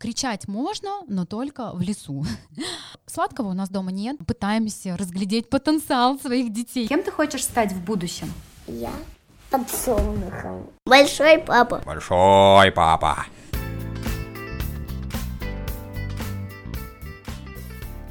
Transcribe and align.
кричать 0.00 0.48
можно, 0.48 1.02
но 1.06 1.26
только 1.26 1.72
в 1.72 1.80
лесу. 1.80 2.24
Сладкого 3.06 3.50
у 3.50 3.52
нас 3.52 3.68
дома 3.68 3.92
нет. 3.92 4.16
Пытаемся 4.26 4.96
разглядеть 4.96 5.50
потенциал 5.50 6.18
своих 6.18 6.52
детей. 6.52 6.88
Кем 6.88 7.02
ты 7.02 7.12
хочешь 7.12 7.44
стать 7.44 7.72
в 7.72 7.84
будущем? 7.84 8.32
Я 8.66 8.90
подсолнухом. 9.50 10.66
Большой 10.86 11.38
папа. 11.38 11.82
Большой 11.84 12.72
папа. 12.72 13.26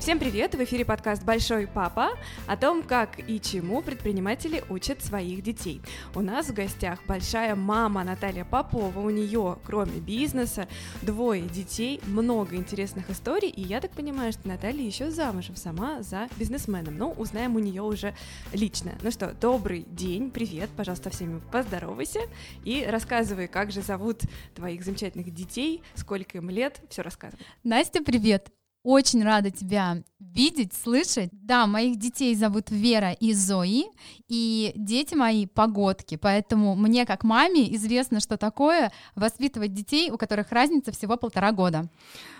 Всем 0.10 0.18
привет! 0.18 0.56
В 0.56 0.64
эфире 0.64 0.86
подкаст 0.86 1.24
«Большой 1.24 1.68
папа» 1.68 2.18
о 2.48 2.58
том, 2.58 2.82
как 2.82 3.20
и 3.30 3.40
чему 3.40 3.84
предприниматели 3.84 4.64
учат 4.68 5.04
своих 5.04 5.44
детей. 5.44 5.84
У 6.16 6.22
нас 6.22 6.48
в 6.48 6.54
гостях 6.56 7.00
большая 7.06 7.56
мама 7.56 8.04
Наталья 8.04 8.44
Попова. 8.44 9.00
У 9.02 9.12
нее, 9.12 9.60
кроме 9.64 10.00
бизнеса, 10.00 10.68
двое 11.04 11.44
детей, 11.44 12.02
много 12.08 12.56
интересных 12.56 13.12
историй. 13.12 13.50
И 13.50 13.62
я 13.62 13.82
так 13.82 13.92
понимаю, 13.92 14.32
что 14.32 14.48
Наталья 14.48 14.84
еще 14.84 15.12
замужем 15.12 15.56
сама 15.56 16.02
за 16.02 16.28
бизнесменом. 16.38 16.98
Но 16.98 17.12
узнаем 17.12 17.56
у 17.56 17.60
нее 17.60 17.84
уже 17.84 18.16
лично. 18.52 18.94
Ну 19.04 19.12
что, 19.12 19.36
добрый 19.40 19.86
день, 19.88 20.32
привет, 20.32 20.72
пожалуйста, 20.76 21.12
всеми 21.12 21.40
поздоровайся 21.52 22.22
и 22.66 22.84
рассказывай, 22.84 23.48
как 23.48 23.72
же 23.72 23.84
зовут 23.84 24.24
твоих 24.56 24.84
замечательных 24.84 25.32
детей, 25.32 25.84
сколько 25.94 26.40
им 26.40 26.50
лет, 26.50 26.82
все 26.90 27.04
рассказывай. 27.04 27.46
Настя, 27.64 28.02
привет! 28.02 28.52
Очень 28.84 29.24
рада 29.24 29.52
тебя 29.52 30.04
видеть, 30.20 30.74
слышать. 30.74 31.30
Да, 31.34 31.68
моих 31.68 32.00
детей 32.00 32.34
зовут 32.34 32.70
Вера 32.70 33.12
и 33.12 33.34
Зои, 33.34 33.86
и 34.30 34.72
дети 34.76 35.16
мои 35.16 35.48
погодки, 35.48 36.16
поэтому 36.16 36.76
мне 36.76 37.06
как 37.06 37.24
маме 37.26 37.74
известно, 37.76 38.22
что 38.22 38.38
такое 38.38 38.92
воспитывать 39.16 39.74
детей, 39.74 40.12
у 40.12 40.18
которых 40.18 40.52
разница 40.52 40.94
всего 40.94 41.18
полтора 41.18 41.52
года. 41.52 41.90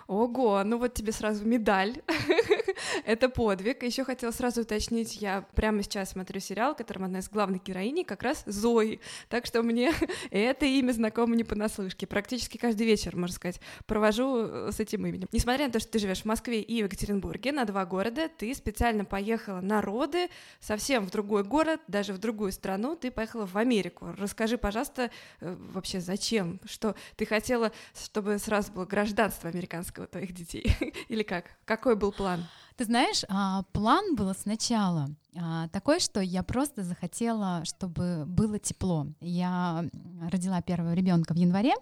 Ого, 0.10 0.64
ну 0.66 0.80
вот 0.80 0.96
тебе 0.96 1.12
сразу 1.12 1.46
медаль. 1.46 2.02
Это 3.06 3.30
подвиг. 3.30 3.84
Еще 3.84 4.04
хотела 4.04 4.32
сразу 4.32 4.62
уточнить, 4.62 5.22
я 5.22 5.46
прямо 5.54 5.84
сейчас 5.84 6.10
смотрю 6.10 6.40
сериал, 6.40 6.74
в 6.74 6.78
котором 6.78 7.04
одна 7.04 7.20
из 7.20 7.30
главных 7.30 7.62
героиней 7.62 8.04
как 8.04 8.24
раз 8.24 8.42
Зои. 8.48 9.02
Так 9.28 9.46
что 9.46 9.62
мне 9.62 9.94
это 10.32 10.66
имя 10.66 10.94
знакомо 10.94 11.36
не 11.36 11.44
понаслышке. 11.44 12.08
Практически 12.08 12.58
каждый 12.58 12.88
вечер, 12.88 13.16
можно 13.16 13.36
сказать, 13.36 13.62
провожу 13.86 14.48
э, 14.48 14.72
с 14.72 14.80
этим 14.80 15.06
именем. 15.06 15.28
Несмотря 15.32 15.68
на 15.68 15.74
то, 15.74 15.80
что 15.80 15.92
ты 15.92 16.00
живешь 16.00 16.24
в 16.24 16.26
Москве 16.26 16.60
и 16.60 16.82
в 16.82 16.86
Екатеринбурге, 16.86 17.52
на 17.52 17.66
два 17.66 17.86
города, 17.86 18.30
ты 18.36 18.56
специально 18.56 19.06
поехала 19.06 19.62
на 19.62 19.80
роды 19.80 20.30
совсем 20.60 21.06
в 21.06 21.12
другой 21.12 21.44
город, 21.44 21.82
даже 21.88 22.14
в 22.14 22.18
другую 22.18 22.52
страну, 22.52 22.96
ты 22.96 23.12
поехала 23.12 23.46
в 23.46 23.56
Америку. 23.58 24.16
Расскажи, 24.18 24.58
пожалуйста, 24.58 25.12
э, 25.40 25.56
вообще 25.72 26.00
зачем? 26.00 26.60
Что 26.66 26.96
ты 27.16 27.28
хотела, 27.28 27.72
чтобы 27.94 28.40
сразу 28.40 28.72
было 28.72 28.86
гражданство 28.86 29.52
американское? 29.52 29.99
У 30.04 30.08
твоих 30.08 30.34
детей? 30.34 30.76
Или 31.10 31.24
как? 31.24 31.46
Какой 31.66 31.96
был 31.96 32.12
план? 32.12 32.46
Ты 32.80 32.86
знаешь, 32.86 33.24
а, 33.28 33.64
план 33.74 34.16
был 34.16 34.34
сначала 34.34 35.10
а, 35.36 35.68
такой, 35.68 36.00
что 36.00 36.22
я 36.22 36.44
просто 36.44 36.84
захотела, 36.84 37.66
чтобы 37.66 38.24
было 38.26 38.58
тепло. 38.58 39.08
Я 39.20 39.84
родила 40.32 40.62
первого 40.62 40.94
ребенка 40.94 41.34
в 41.34 41.38
январе, 41.38 41.74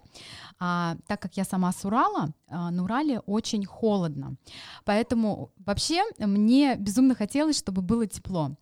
а 0.58 0.96
так 1.06 1.22
как 1.22 1.36
я 1.36 1.44
сама 1.44 1.72
с 1.72 1.84
Урала, 1.84 2.34
а, 2.48 2.72
на 2.72 2.82
Урале 2.82 3.20
очень 3.20 3.64
холодно. 3.64 4.34
Поэтому 4.84 5.52
вообще 5.58 6.02
мне 6.18 6.74
безумно 6.74 7.14
хотелось, 7.14 7.58
чтобы 7.58 7.80
было 7.80 8.08
тепло. 8.08 8.56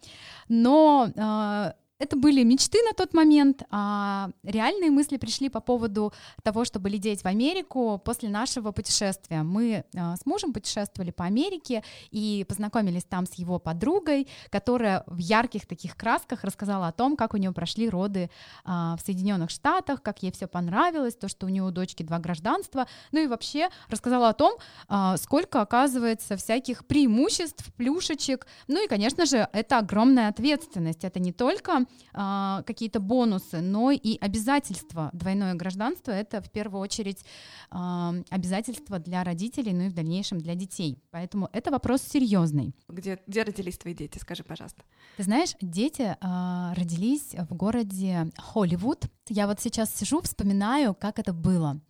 Но 0.48 1.72
это 1.98 2.16
были 2.16 2.42
мечты 2.42 2.78
на 2.82 2.92
тот 2.92 3.14
момент, 3.14 3.62
а 3.70 4.30
реальные 4.42 4.90
мысли 4.90 5.16
пришли 5.16 5.48
по 5.48 5.60
поводу 5.60 6.12
того, 6.42 6.64
чтобы 6.64 6.90
лететь 6.90 7.22
в 7.22 7.26
Америку 7.26 8.00
после 8.04 8.28
нашего 8.28 8.70
путешествия. 8.72 9.42
Мы 9.42 9.84
а, 9.96 10.16
с 10.16 10.26
мужем 10.26 10.52
путешествовали 10.52 11.10
по 11.10 11.24
Америке 11.24 11.82
и 12.10 12.44
познакомились 12.48 13.04
там 13.04 13.26
с 13.26 13.34
его 13.34 13.58
подругой, 13.58 14.28
которая 14.50 15.04
в 15.06 15.16
ярких 15.16 15.66
таких 15.66 15.96
красках 15.96 16.44
рассказала 16.44 16.88
о 16.88 16.92
том, 16.92 17.16
как 17.16 17.32
у 17.32 17.38
нее 17.38 17.52
прошли 17.52 17.88
роды 17.88 18.30
а, 18.64 18.96
в 18.96 19.00
Соединенных 19.00 19.48
Штатах, 19.48 20.02
как 20.02 20.22
ей 20.22 20.32
все 20.32 20.46
понравилось, 20.46 21.16
то, 21.16 21.28
что 21.28 21.46
у 21.46 21.48
нее 21.48 21.62
у 21.62 21.70
дочки 21.70 22.02
два 22.02 22.18
гражданства, 22.18 22.86
ну 23.10 23.20
и 23.20 23.26
вообще 23.26 23.70
рассказала 23.88 24.28
о 24.28 24.34
том, 24.34 24.58
а, 24.88 25.16
сколько 25.16 25.62
оказывается 25.62 26.36
всяких 26.36 26.86
преимуществ, 26.86 27.64
плюшечек, 27.74 28.46
ну 28.68 28.84
и, 28.84 28.86
конечно 28.86 29.24
же, 29.24 29.48
это 29.54 29.78
огромная 29.78 30.28
ответственность, 30.28 31.02
это 31.02 31.20
не 31.20 31.32
только 31.32 31.85
а, 32.12 32.62
какие-то 32.62 33.00
бонусы, 33.00 33.60
но 33.60 33.90
и 33.90 34.18
обязательства. 34.18 35.10
Двойное 35.12 35.54
гражданство— 35.54 36.10
это 36.12 36.40
в 36.40 36.50
первую 36.50 36.80
очередь 36.80 37.24
а, 37.70 38.14
обязательство 38.30 38.98
для 38.98 39.24
родителей, 39.24 39.72
ну 39.72 39.84
и 39.84 39.88
в 39.88 39.94
дальнейшем 39.94 40.38
для 40.38 40.54
детей. 40.54 40.98
Поэтому 41.10 41.48
это 41.52 41.70
вопрос 41.70 42.02
серьезный. 42.02 42.74
Где, 42.88 43.18
где 43.26 43.42
родились 43.42 43.78
твои 43.78 43.94
дети, 43.94 44.18
скажи, 44.18 44.44
пожалуйста? 44.44 44.82
Ты 45.16 45.22
знаешь, 45.22 45.54
дети 45.60 46.16
а, 46.20 46.74
родились 46.74 47.34
в 47.48 47.54
городе 47.54 48.30
Холливуд. 48.36 49.04
Я 49.28 49.46
вот 49.46 49.60
сейчас 49.60 49.94
сижу, 49.94 50.20
вспоминаю, 50.20 50.94
как 50.94 51.18
это 51.18 51.32
было. 51.32 51.80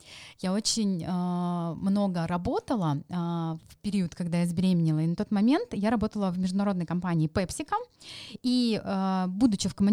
Я 0.41 0.53
очень 0.53 1.05
а, 1.07 1.75
много 1.75 2.27
работала 2.27 3.03
а, 3.11 3.57
в 3.69 3.77
период, 3.77 4.15
когда 4.15 4.41
я 4.41 4.47
забеременела, 4.47 5.01
и 5.01 5.07
на 5.07 5.17
тот 5.17 5.31
момент 5.31 5.69
я 5.73 5.91
работала 5.91 6.31
в 6.31 6.39
международной 6.39 6.87
компании 6.87 7.29
PepsiCo, 7.29 7.77
и 8.43 8.81
а, 8.83 9.27
будучи 9.29 9.69
в 9.69 9.75
командировке, 9.75 9.86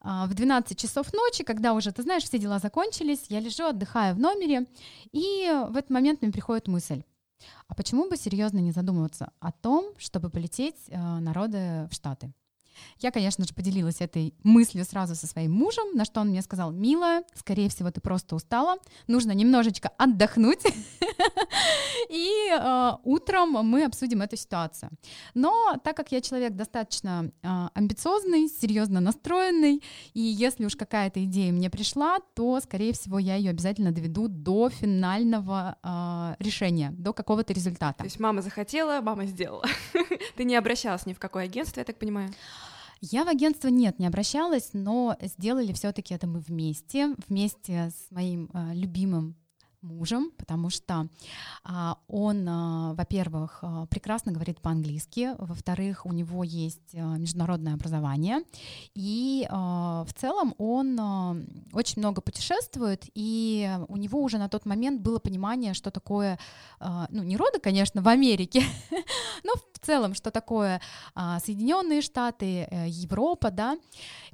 а, 0.00 0.26
в 0.26 0.34
12 0.34 0.78
часов 0.78 1.12
ночи, 1.12 1.44
когда 1.44 1.74
уже, 1.74 1.92
ты 1.92 2.02
знаешь, 2.02 2.24
все 2.24 2.38
дела 2.38 2.58
закончились, 2.58 3.26
я 3.28 3.40
лежу, 3.40 3.64
отдыхаю 3.64 4.14
в 4.14 4.18
номере, 4.18 4.66
и 5.12 5.50
в 5.68 5.76
этот 5.76 5.90
момент 5.90 6.22
мне 6.22 6.32
приходит 6.32 6.68
мысль, 6.68 7.02
а 7.68 7.74
почему 7.74 8.08
бы 8.08 8.16
серьезно 8.16 8.58
не 8.58 8.72
задумываться 8.72 9.32
о 9.40 9.52
том, 9.52 9.94
чтобы 9.98 10.30
полететь 10.30 10.76
э, 10.88 10.98
народы 10.98 11.88
в 11.90 11.94
Штаты? 11.94 12.32
Я, 12.98 13.10
конечно 13.10 13.44
же, 13.44 13.54
поделилась 13.54 14.00
этой 14.00 14.34
мыслью 14.42 14.84
сразу 14.84 15.14
со 15.14 15.26
своим 15.26 15.52
мужем, 15.52 15.94
на 15.94 16.04
что 16.04 16.20
он 16.20 16.28
мне 16.28 16.42
сказал, 16.42 16.70
милая, 16.70 17.24
скорее 17.34 17.68
всего, 17.68 17.90
ты 17.90 18.00
просто 18.00 18.36
устала, 18.36 18.76
нужно 19.06 19.32
немножечко 19.32 19.90
отдохнуть, 19.98 20.64
и 22.08 22.30
э, 22.50 22.90
утром 23.04 23.50
мы 23.50 23.84
обсудим 23.84 24.22
эту 24.22 24.36
ситуацию. 24.36 24.90
Но 25.34 25.76
так 25.84 25.96
как 25.96 26.12
я 26.12 26.20
человек 26.20 26.54
достаточно 26.54 27.30
э, 27.42 27.68
амбициозный, 27.74 28.48
серьезно 28.48 29.00
настроенный, 29.00 29.82
и 30.14 30.20
если 30.20 30.64
уж 30.64 30.76
какая-то 30.76 31.24
идея 31.24 31.52
мне 31.52 31.70
пришла, 31.70 32.18
то, 32.34 32.60
скорее 32.60 32.92
всего, 32.92 33.18
я 33.18 33.36
ее 33.36 33.50
обязательно 33.50 33.92
доведу 33.92 34.28
до 34.28 34.68
финального 34.68 35.76
э, 35.82 36.42
решения, 36.42 36.90
до 36.92 37.12
какого-то 37.12 37.52
результата. 37.52 37.98
То 37.98 38.04
есть 38.04 38.20
мама 38.20 38.42
захотела, 38.42 39.00
мама 39.00 39.26
сделала. 39.26 39.64
Ты 40.36 40.44
не 40.44 40.56
обращалась 40.56 41.06
ни 41.06 41.14
в 41.14 41.18
какое 41.18 41.44
агентство, 41.44 41.80
я 41.80 41.84
так 41.84 41.98
понимаю? 41.98 42.30
Я 43.04 43.24
в 43.24 43.28
агентство 43.28 43.66
нет, 43.66 43.98
не 43.98 44.06
обращалась, 44.06 44.70
но 44.74 45.16
сделали 45.20 45.72
все-таки 45.72 46.14
это 46.14 46.28
мы 46.28 46.38
вместе, 46.38 47.16
вместе 47.26 47.90
с 47.90 48.12
моим 48.12 48.48
э, 48.54 48.74
любимым 48.74 49.34
мужем, 49.82 50.30
потому 50.38 50.70
что 50.70 51.08
а, 51.64 51.98
он, 52.08 52.46
а, 52.48 52.94
во-первых, 52.94 53.58
а, 53.62 53.86
прекрасно 53.86 54.32
говорит 54.32 54.60
по-английски, 54.60 55.30
во-вторых, 55.38 56.06
у 56.06 56.12
него 56.12 56.44
есть 56.44 56.94
а, 56.94 57.16
международное 57.18 57.74
образование, 57.74 58.42
и 58.94 59.46
а, 59.50 60.04
в 60.04 60.14
целом 60.14 60.54
он 60.58 60.98
а, 61.00 61.36
очень 61.72 62.00
много 62.00 62.20
путешествует, 62.20 63.04
и 63.14 63.70
у 63.88 63.96
него 63.96 64.22
уже 64.22 64.38
на 64.38 64.48
тот 64.48 64.66
момент 64.66 65.00
было 65.00 65.18
понимание, 65.18 65.74
что 65.74 65.90
такое, 65.90 66.38
а, 66.78 67.06
ну, 67.10 67.22
не 67.22 67.36
роды, 67.36 67.58
конечно, 67.58 68.02
в 68.02 68.08
Америке, 68.08 68.62
но 69.44 69.52
в 69.54 69.78
целом, 69.84 70.14
что 70.14 70.30
такое 70.30 70.80
а, 71.14 71.40
Соединенные 71.40 72.02
Штаты, 72.02 72.68
э, 72.70 72.88
Европа, 72.88 73.50
да, 73.50 73.76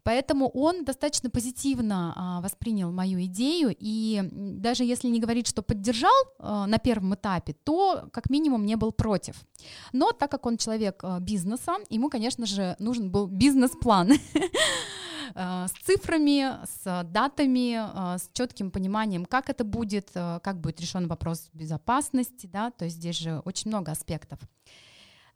поэтому 0.03 0.49
он 0.49 0.85
достаточно 0.85 1.31
позитивно 1.31 2.41
воспринял 2.43 2.93
мою 2.93 3.25
идею, 3.25 3.75
и 3.79 4.23
даже 4.33 4.85
если 4.85 5.09
не 5.09 5.21
говорить 5.21 5.38
говорит, 5.39 5.49
что 5.49 5.63
поддержал 5.63 6.13
э, 6.39 6.65
на 6.67 6.79
первом 6.79 7.15
этапе, 7.15 7.55
то 7.65 8.09
как 8.13 8.31
минимум 8.31 8.67
не 8.67 8.77
был 8.77 8.93
против. 8.93 9.37
Но 9.93 10.13
так 10.13 10.31
как 10.31 10.47
он 10.47 10.57
человек 10.57 11.01
э, 11.05 11.19
бизнеса, 11.21 11.77
ему, 11.91 12.11
конечно 12.11 12.47
же, 12.47 12.75
нужен 12.79 13.11
был 13.11 13.29
бизнес-план 13.29 14.13
э, 15.35 15.67
с 15.67 15.73
цифрами, 15.85 16.67
с 16.67 17.05
датами, 17.05 17.77
э, 17.77 18.19
с 18.19 18.29
четким 18.33 18.71
пониманием, 18.71 19.25
как 19.25 19.49
это 19.49 19.65
будет, 19.65 20.11
э, 20.15 20.41
как 20.43 20.61
будет 20.61 20.81
решен 20.81 21.07
вопрос 21.07 21.49
безопасности, 21.53 22.47
да, 22.47 22.71
то 22.71 22.85
есть 22.85 22.97
здесь 22.97 23.17
же 23.19 23.41
очень 23.45 23.71
много 23.71 23.93
аспектов. 23.93 24.41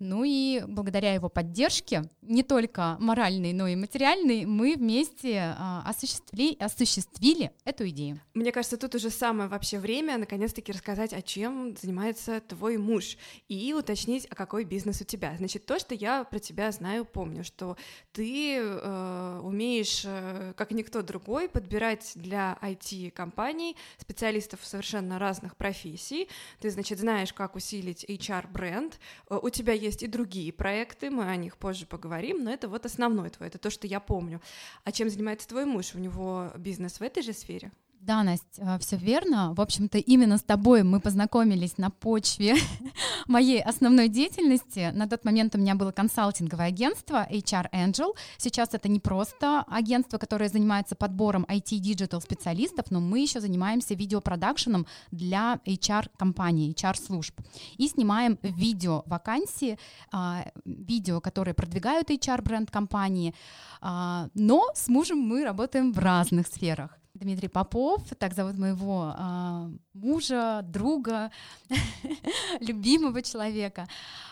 Ну 0.03 0.25
и 0.25 0.61
благодаря 0.67 1.15
его 1.15 1.29
поддержке, 1.29 2.11
не 2.23 2.43
только 2.43 2.97
моральной, 2.99 3.53
но 3.53 3.69
и 3.69 3.77
материальной, 3.77 4.47
мы 4.47 4.75
вместе 4.75 5.55
а, 5.57 5.85
осуществили, 5.87 6.57
осуществили 6.61 7.53
эту 7.65 7.89
идею. 7.89 8.21
Мне 8.35 8.51
кажется, 8.51 8.77
тут 8.77 8.97
уже 8.97 9.11
самое 9.11 9.49
вообще 9.49 9.79
время 9.79 10.19
наконец-таки 10.19 10.73
рассказать, 10.73 11.13
о 11.13 11.23
чем 11.23 11.77
занимается 11.81 12.41
твой 12.41 12.79
муж, 12.79 13.17
и 13.49 13.73
уточнить, 13.75 14.27
а 14.29 14.35
какой 14.35 14.65
бизнес 14.65 15.01
у 15.01 15.05
тебя. 15.05 15.37
Значит, 15.37 15.67
то, 15.67 15.79
что 15.79 15.95
я 15.95 16.25
про 16.25 16.41
тебя 16.41 16.73
знаю, 16.73 17.05
помню, 17.05 17.45
что 17.45 17.77
ты 18.11 18.57
э, 18.57 19.41
умеешь, 19.45 20.03
э, 20.05 20.53
как 20.57 20.73
никто 20.73 21.03
другой, 21.03 21.49
подбирать 21.49 22.11
для 22.17 22.59
IT-компаний 22.61 23.77
специалистов 23.99 24.61
совершенно 24.65 25.21
разных 25.21 25.57
профессий. 25.57 26.29
Ты, 26.59 26.71
значит, 26.71 26.99
знаешь, 26.99 27.33
как 27.33 27.55
усилить 27.55 28.05
HR-бренд. 28.09 28.99
Э, 29.31 29.39
у 29.41 29.49
тебя 29.49 29.73
есть 29.73 29.92
есть 29.93 30.03
и 30.03 30.07
другие 30.07 30.53
проекты, 30.53 31.11
мы 31.11 31.25
о 31.25 31.37
них 31.37 31.57
позже 31.57 31.87
поговорим, 31.87 32.45
но 32.45 32.53
это 32.53 32.69
вот 32.69 32.87
основной 32.87 33.31
твой, 33.31 33.49
это 33.49 33.59
то, 33.59 33.71
что 33.71 33.87
я 33.87 34.01
помню. 34.01 34.41
А 34.85 34.93
чем 34.93 35.11
занимается 35.11 35.49
твой 35.49 35.65
муж? 35.65 35.95
У 35.95 35.99
него 35.99 36.51
бизнес 36.57 36.99
в 36.99 37.03
этой 37.03 37.23
же 37.23 37.33
сфере? 37.33 37.71
Да, 38.03 38.25
Настя, 38.25 38.79
все 38.81 38.97
верно. 38.97 39.55
В 39.55 39.61
общем-то, 39.61 39.97
именно 39.97 40.37
с 40.37 40.43
тобой 40.43 40.83
мы 40.83 40.99
познакомились 40.99 41.79
на 41.79 41.89
почве 41.89 42.57
моей 43.29 43.63
основной 43.63 44.09
деятельности. 44.09 44.91
На 44.93 45.07
тот 45.07 45.25
момент 45.25 45.55
у 45.55 45.59
меня 45.59 45.77
было 45.77 45.93
консалтинговое 45.93 46.67
агентство 46.67 47.25
HR 47.31 47.71
Angel. 47.71 48.13
Сейчас 48.39 48.71
это 48.75 48.89
не 48.89 48.99
просто 48.99 49.65
агентство, 49.69 50.19
которое 50.19 50.49
занимается 50.49 50.97
подбором 50.97 51.47
IT-digital 51.49 52.21
специалистов, 52.21 52.87
но 52.91 52.99
мы 52.99 53.21
еще 53.21 53.41
занимаемся 53.41 53.95
видеопродакшеном 53.95 54.89
для 55.13 55.61
HR-компаний, 55.65 56.73
HR-служб. 56.73 57.41
И 57.77 57.87
снимаем 57.87 58.37
видео 58.43 59.05
вакансии, 59.07 59.79
а, 60.11 60.47
видео, 60.65 61.21
которые 61.21 61.55
продвигают 61.55 62.11
HR-бренд 62.11 62.69
компании. 62.69 63.33
А, 63.81 64.29
но 64.35 64.67
с 64.75 64.89
мужем 64.89 65.19
мы 65.19 65.45
работаем 65.45 65.93
в 65.93 66.01
разных 66.01 66.49
сферах. 66.49 66.99
Дмитрий 67.23 67.49
Попов, 67.49 68.03
так 68.19 68.35
зовут 68.35 68.59
моего 68.59 69.13
а, 69.17 69.71
мужа, 69.95 70.63
друга, 70.63 71.31
любимого 72.61 73.23
человека. 73.23 73.89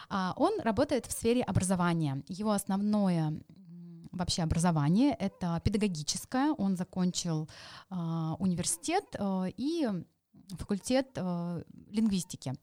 А, 0.09 0.35
он 0.37 0.61
работает 0.61 1.07
в 1.07 1.13
сфере 1.13 1.43
образования. 1.43 2.23
Его 2.29 2.53
основное 2.53 3.41
вообще 4.13 4.43
образование 4.43 5.15
это 5.19 5.61
педагогическое. 5.65 6.53
Он 6.59 6.77
закончил 6.77 7.49
а, 7.89 8.35
университет 8.39 9.05
а, 9.19 9.47
и 9.57 9.89
факультет 10.57 11.07
э, 11.17 11.63
лингвистики. 11.91 12.55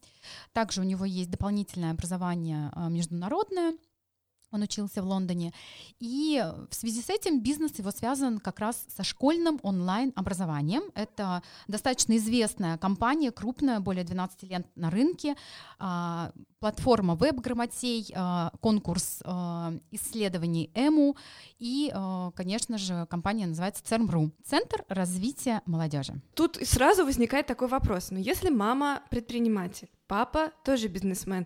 Также 0.54 0.82
у 0.82 0.84
него 0.84 1.06
есть 1.06 1.30
дополнительное 1.30 1.92
образование 1.92 2.72
э, 2.76 2.90
международное, 2.90 3.74
он 4.52 4.62
учился 4.62 5.02
в 5.02 5.08
Лондоне. 5.08 5.54
И 6.00 6.44
в 6.70 6.76
связи 6.76 7.02
с 7.02 7.10
этим 7.10 7.42
бизнес 7.42 7.78
его 7.78 7.92
связан 7.92 8.40
как 8.40 8.60
раз 8.60 8.86
со 8.96 9.04
школьным 9.04 9.60
онлайн-образованием. 9.64 10.84
Это 10.96 11.42
достаточно 11.68 12.18
известная 12.18 12.78
компания, 12.78 13.32
крупная, 13.32 13.80
более 13.80 14.04
12 14.04 14.44
лет 14.44 14.68
на 14.76 14.90
рынке. 14.90 15.36
А, 16.58 16.60
платформа 16.60 17.16
веб-грамотей, 17.16 18.12
а, 18.16 18.52
конкурс 18.62 19.20
а, 19.24 19.74
исследований 19.92 20.72
ЭМУ 20.74 21.16
и, 21.60 21.92
конечно 22.36 22.78
же, 22.78 23.08
компания 23.10 23.48
называется 23.48 23.84
ЦЕРМРУ— 23.84 24.32
Центр 24.46 24.84
развития 24.90 25.62
молодежи. 25.66 26.14
Тут 26.36 26.58
сразу 26.64 27.06
возникает 27.06 27.48
такой 27.48 27.68
вопрос. 27.68 28.12
Но 28.12 28.20
если 28.20 28.50
мама 28.50 29.02
предприниматель, 29.10 29.90
папа 30.08 30.52
тоже 30.64 30.88
бизнесмен, 30.88 31.46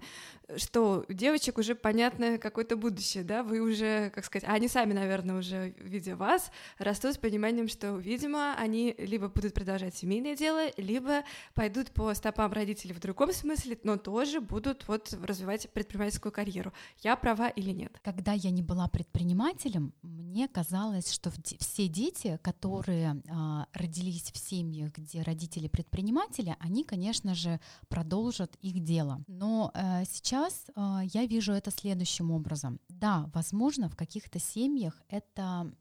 что 0.58 1.06
у 1.08 1.14
девочек 1.14 1.58
уже 1.58 1.76
понятно 1.76 2.38
какое-то 2.38 2.76
будущее, 2.76 3.24
да, 3.24 3.44
вы 3.44 3.60
уже, 3.60 4.12
как 4.14 4.26
сказать, 4.26 4.48
а 4.48 4.54
они 4.54 4.68
сами, 4.68 4.94
наверное, 4.94 5.38
уже, 5.38 5.74
видя 5.80 6.16
вас, 6.16 6.52
растут 6.78 7.14
с 7.14 7.18
пониманием, 7.18 7.68
что, 7.68 7.96
видимо, 7.96 8.54
они 8.58 8.96
либо 8.98 9.30
будут 9.30 9.54
продолжать 9.54 9.96
семейное 9.96 10.36
дело, 10.36 10.68
либо 10.78 11.24
пойдут 11.54 11.92
по 11.92 12.14
стопам 12.14 12.52
родителей 12.54 12.94
в 12.94 13.00
другом 13.00 13.34
смысле, 13.34 13.78
но 13.84 13.98
тоже 13.98 14.42
будут 14.42 14.88
вот 14.88 15.01
развивать 15.22 15.70
предпринимательскую 15.72 16.32
карьеру. 16.32 16.74
Я 17.00 17.16
права 17.16 17.50
или 17.50 17.72
нет? 17.72 18.00
Когда 18.04 18.34
я 18.34 18.52
не 18.52 18.62
была 18.62 18.88
предпринимателем, 18.88 19.94
мне 20.02 20.48
казалось, 20.48 21.12
что 21.12 21.32
все 21.60 21.88
дети, 21.88 22.40
которые 22.42 23.22
а, 23.30 23.68
родились 23.74 24.32
в 24.32 24.38
семьях, 24.38 24.94
где 24.94 25.22
родители 25.22 25.68
предприниматели, 25.68 26.56
они, 26.60 26.84
конечно 26.84 27.36
же, 27.36 27.60
продолжат 27.90 28.56
их 28.62 28.84
дело. 28.84 29.24
Но 29.28 29.72
сейчас 30.06 30.32
сейчас 30.32 30.66
э, 30.76 31.00
я 31.14 31.26
вижу 31.26 31.54
это 31.54 31.72
следующим 31.72 32.32
образом. 32.32 32.80
Да, 32.90 33.30
возможно, 33.34 33.90
в 33.90 33.96
каких-то 33.96 34.40
семьях 34.40 35.02
это 35.10 35.72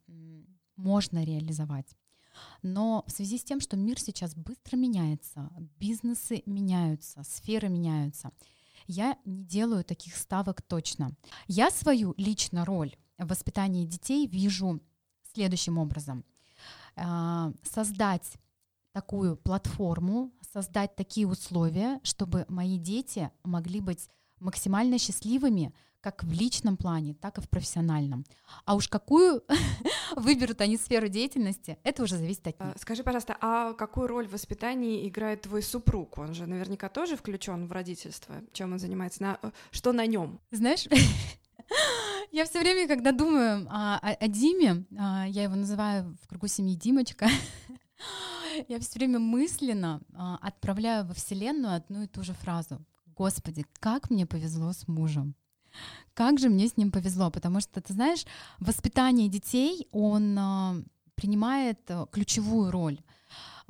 можно 0.77 1.25
реализовать. 1.25 1.97
Но 2.63 3.05
в 3.07 3.11
связи 3.11 3.39
с 3.39 3.45
тем, 3.45 3.61
что 3.61 3.77
мир 3.77 4.01
сейчас 4.01 4.35
быстро 4.35 4.77
меняется, 4.77 5.51
бизнесы 5.79 6.43
меняются, 6.47 7.23
сферы 7.25 7.69
меняются, 7.69 8.31
я 8.91 9.17
не 9.25 9.45
делаю 9.45 9.85
таких 9.85 10.17
ставок 10.17 10.63
точно. 10.63 11.13
Я 11.47 11.71
свою 11.71 12.15
личную 12.17 12.65
роль 12.65 12.97
в 13.19 13.29
воспитании 13.29 13.87
детей 13.87 14.27
вижу 14.27 14.81
следующим 15.33 15.79
образом. 15.79 16.25
А, 16.97 17.53
создать 17.63 18.33
такую 18.93 19.37
платформу, 19.37 20.33
создать 20.53 20.97
такие 20.97 21.29
условия, 21.29 22.01
чтобы 22.03 22.45
мои 22.49 22.79
дети 22.79 23.31
могли 23.45 23.81
быть 23.81 24.09
максимально 24.41 24.99
счастливыми 24.99 25.73
как 26.01 26.25
в 26.25 26.33
личном 26.33 26.77
плане, 26.77 27.15
так 27.15 27.39
и 27.39 27.41
в 27.41 27.49
профессиональном. 27.49 28.25
А 28.65 28.75
уж 28.75 28.89
какую 28.89 29.43
выберут 30.17 30.61
они 30.61 30.77
сферу 30.77 31.09
деятельности, 31.09 31.79
это 31.83 32.03
уже 32.03 32.17
зависит 32.17 32.47
от 32.47 32.61
них. 32.61 32.75
А, 32.75 32.79
скажи, 32.79 33.03
пожалуйста, 33.03 33.37
а 33.41 33.75
какую 33.75 34.07
роль 34.07 34.27
в 34.27 34.33
воспитании 34.33 35.07
играет 35.09 35.43
твой 35.43 35.63
супруг? 35.63 36.19
Он 36.19 36.35
же 36.35 36.47
наверняка 36.47 36.89
тоже 36.89 37.17
включен 37.17 37.67
в 37.67 37.73
родительство. 37.73 38.37
Чем 38.53 38.73
он 38.73 38.79
занимается? 38.79 39.23
На... 39.23 39.39
Э, 39.43 39.51
что 39.71 39.93
на 39.93 40.07
нем? 40.07 40.41
Знаешь, 40.51 40.87
я 42.33 42.45
все 42.45 42.61
время, 42.61 42.89
когда 42.89 43.13
думаю 43.13 43.67
о, 43.71 43.99
о, 43.99 44.15
о 44.15 44.29
Диме, 44.29 44.85
а, 44.99 45.27
я 45.27 45.45
его 45.45 45.55
называю 45.55 46.17
в 46.23 46.29
кругу 46.29 46.47
семьи 46.47 46.75
Димочка, 46.75 47.29
я 48.69 48.81
все 48.81 48.99
время 48.99 49.19
мысленно 49.19 50.01
а, 50.15 50.39
отправляю 50.41 51.07
во 51.07 51.15
Вселенную 51.15 51.75
одну 51.75 52.03
и 52.03 52.07
ту 52.07 52.23
же 52.23 52.33
фразу. 52.33 52.85
Господи, 53.07 53.67
как 53.81 54.09
мне 54.09 54.25
повезло 54.25 54.73
с 54.73 54.89
мужем. 54.89 55.35
Как 56.15 56.39
же 56.39 56.49
мне 56.49 56.67
с 56.67 56.77
ним 56.77 56.91
повезло, 56.91 57.31
потому 57.31 57.61
что, 57.61 57.81
ты 57.81 57.93
знаешь, 57.93 58.25
воспитание 58.59 59.29
детей, 59.29 59.89
он 59.93 60.39
э, 60.39 60.83
принимает 61.15 61.79
э, 61.89 62.07
ключевую 62.11 62.71
роль. 62.71 62.99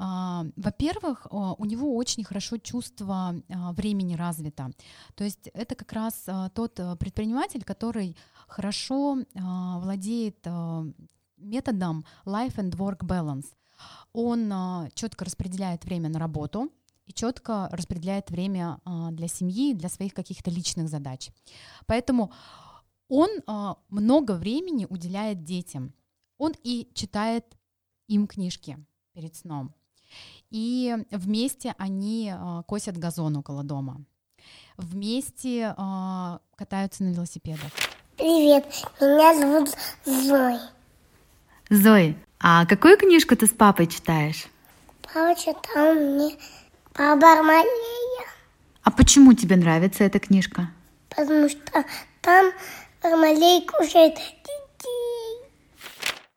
Э, 0.00 0.50
во-первых, 0.56 1.26
э, 1.26 1.54
у 1.58 1.64
него 1.64 1.96
очень 1.96 2.24
хорошо 2.24 2.58
чувство 2.58 3.34
времени 3.48 4.14
развито. 4.14 4.70
То 5.14 5.24
есть 5.24 5.48
это 5.52 5.74
как 5.74 5.92
раз 5.92 6.26
тот 6.54 6.80
э, 6.80 6.96
предприниматель, 6.96 7.62
который 7.64 8.16
хорошо 8.48 9.18
владеет 9.34 10.46
методом 11.36 12.04
life 12.24 12.56
and 12.56 12.72
work 12.76 13.00
balance. 13.00 13.46
Он 14.12 14.90
четко 14.94 15.24
распределяет 15.24 15.84
время 15.84 16.08
на 16.08 16.18
работу, 16.18 16.70
и 17.10 17.12
четко 17.12 17.68
распределяет 17.72 18.30
время 18.30 18.78
а, 18.84 19.10
для 19.10 19.26
семьи, 19.26 19.74
для 19.74 19.88
своих 19.88 20.14
каких-то 20.14 20.48
личных 20.48 20.88
задач. 20.88 21.30
Поэтому 21.86 22.32
он 23.08 23.28
а, 23.46 23.78
много 23.88 24.32
времени 24.32 24.86
уделяет 24.88 25.42
детям. 25.42 25.92
Он 26.38 26.54
и 26.62 26.88
читает 26.94 27.44
им 28.06 28.28
книжки 28.28 28.78
перед 29.12 29.34
сном. 29.34 29.74
И 30.50 30.96
вместе 31.10 31.74
они 31.78 32.32
а, 32.32 32.62
косят 32.62 32.96
газон 32.96 33.36
около 33.36 33.64
дома. 33.64 34.04
Вместе 34.76 35.74
катаются 36.56 37.04
на 37.04 37.10
велосипедах. 37.10 37.70
Привет, 38.16 38.64
меня 39.00 39.34
зовут 39.34 39.76
Зой. 40.06 40.58
Зои, 41.68 42.16
а 42.38 42.64
какую 42.64 42.96
книжку 42.96 43.36
ты 43.36 43.46
с 43.46 43.50
папой 43.50 43.88
читаешь? 43.88 44.46
Папа 45.02 45.38
читал 45.38 45.94
мне 45.94 46.36
Бармалея. 47.00 48.26
А 48.82 48.90
почему 48.90 49.32
тебе 49.32 49.56
нравится 49.56 50.04
эта 50.04 50.18
книжка? 50.18 50.70
Потому 51.08 51.48
что 51.48 51.84
там 52.20 52.52
Бармалей 53.02 53.66
кушает 53.66 54.16
детей. 54.16 55.50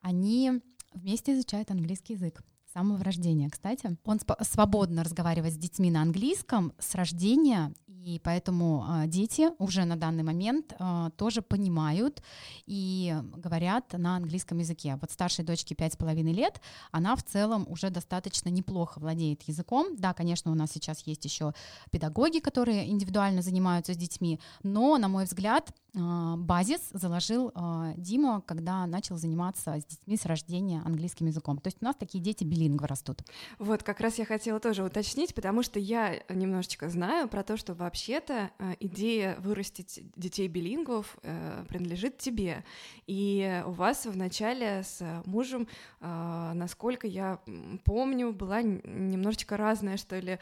Они 0.02 0.62
вместе 0.94 1.34
изучают 1.34 1.70
английский 1.70 2.14
язык 2.14 2.42
с 2.66 2.74
самого 2.74 3.04
рождения. 3.04 3.50
Кстати, 3.50 3.98
он 4.06 4.20
свободно 4.42 5.04
разговаривает 5.04 5.54
с 5.54 5.58
детьми 5.58 5.92
на 5.92 6.02
английском 6.02 6.72
с 6.80 6.96
рождения, 6.96 7.74
и 8.04 8.20
поэтому 8.20 8.86
э, 8.86 9.08
дети 9.08 9.50
уже 9.60 9.86
на 9.86 9.96
данный 9.96 10.24
момент 10.24 10.74
э, 10.78 11.10
тоже 11.16 11.42
понимают 11.42 12.22
и 12.66 13.16
говорят 13.38 13.94
на 13.94 14.18
английском 14.18 14.58
языке. 14.58 14.98
Вот 15.00 15.12
старшей 15.12 15.46
дочке 15.46 15.74
пять 15.74 15.94
с 15.94 15.98
половиной 15.98 16.34
лет, 16.34 16.60
она 16.92 17.16
в 17.16 17.24
целом 17.24 17.66
уже 17.70 17.90
достаточно 17.90 18.50
неплохо 18.50 19.00
владеет 19.00 19.44
языком. 19.44 19.96
Да, 19.98 20.14
конечно, 20.14 20.52
у 20.52 20.56
нас 20.56 20.72
сейчас 20.72 21.08
есть 21.08 21.24
еще 21.24 21.54
педагоги, 21.92 22.40
которые 22.40 22.90
индивидуально 22.90 23.42
занимаются 23.42 23.94
с 23.94 23.98
детьми, 23.98 24.40
но, 24.64 24.98
на 24.98 25.08
мой 25.08 25.24
взгляд, 25.24 25.72
э, 25.96 26.36
базис 26.38 26.82
заложил 26.92 27.54
Дима, 27.96 28.42
когда 28.42 28.86
начал 28.86 29.18
заниматься 29.18 29.76
с 29.80 29.86
детьми 29.86 30.18
с 30.18 30.26
рождения 30.26 30.82
английским 30.84 31.28
языком. 31.28 31.58
То 31.60 31.68
есть 31.68 31.78
у 31.82 31.86
нас 31.86 31.96
такие 31.96 32.22
дети 32.22 32.44
билингвы 32.44 32.88
растут. 32.88 33.22
Вот, 33.60 33.84
как 33.84 34.02
раз 34.02 34.18
я 34.18 34.26
хотела 34.26 34.60
тоже 34.60 34.84
уточнить, 34.84 35.34
потому 35.34 35.64
что 35.64 35.80
я 35.80 36.22
немножечко 36.30 36.90
знаю 36.90 37.28
про 37.28 37.44
то, 37.44 37.56
что 37.56 37.74
вообще-то 37.94 38.50
э, 38.58 38.74
идея 38.80 39.38
вырастить 39.40 40.00
детей 40.16 40.48
билингвов 40.48 41.16
э, 41.22 41.64
принадлежит 41.70 42.18
тебе. 42.18 42.64
И 43.06 43.62
у 43.68 43.72
вас 43.72 44.08
вначале 44.08 44.82
с 44.82 45.22
мужем, 45.26 45.68
э, 46.02 46.52
насколько 46.56 47.06
я 47.06 47.40
помню, 47.86 48.34
была 48.34 48.64
немножечко 48.64 49.58
разная, 49.58 49.98
что 49.98 50.18
ли, 50.18 50.40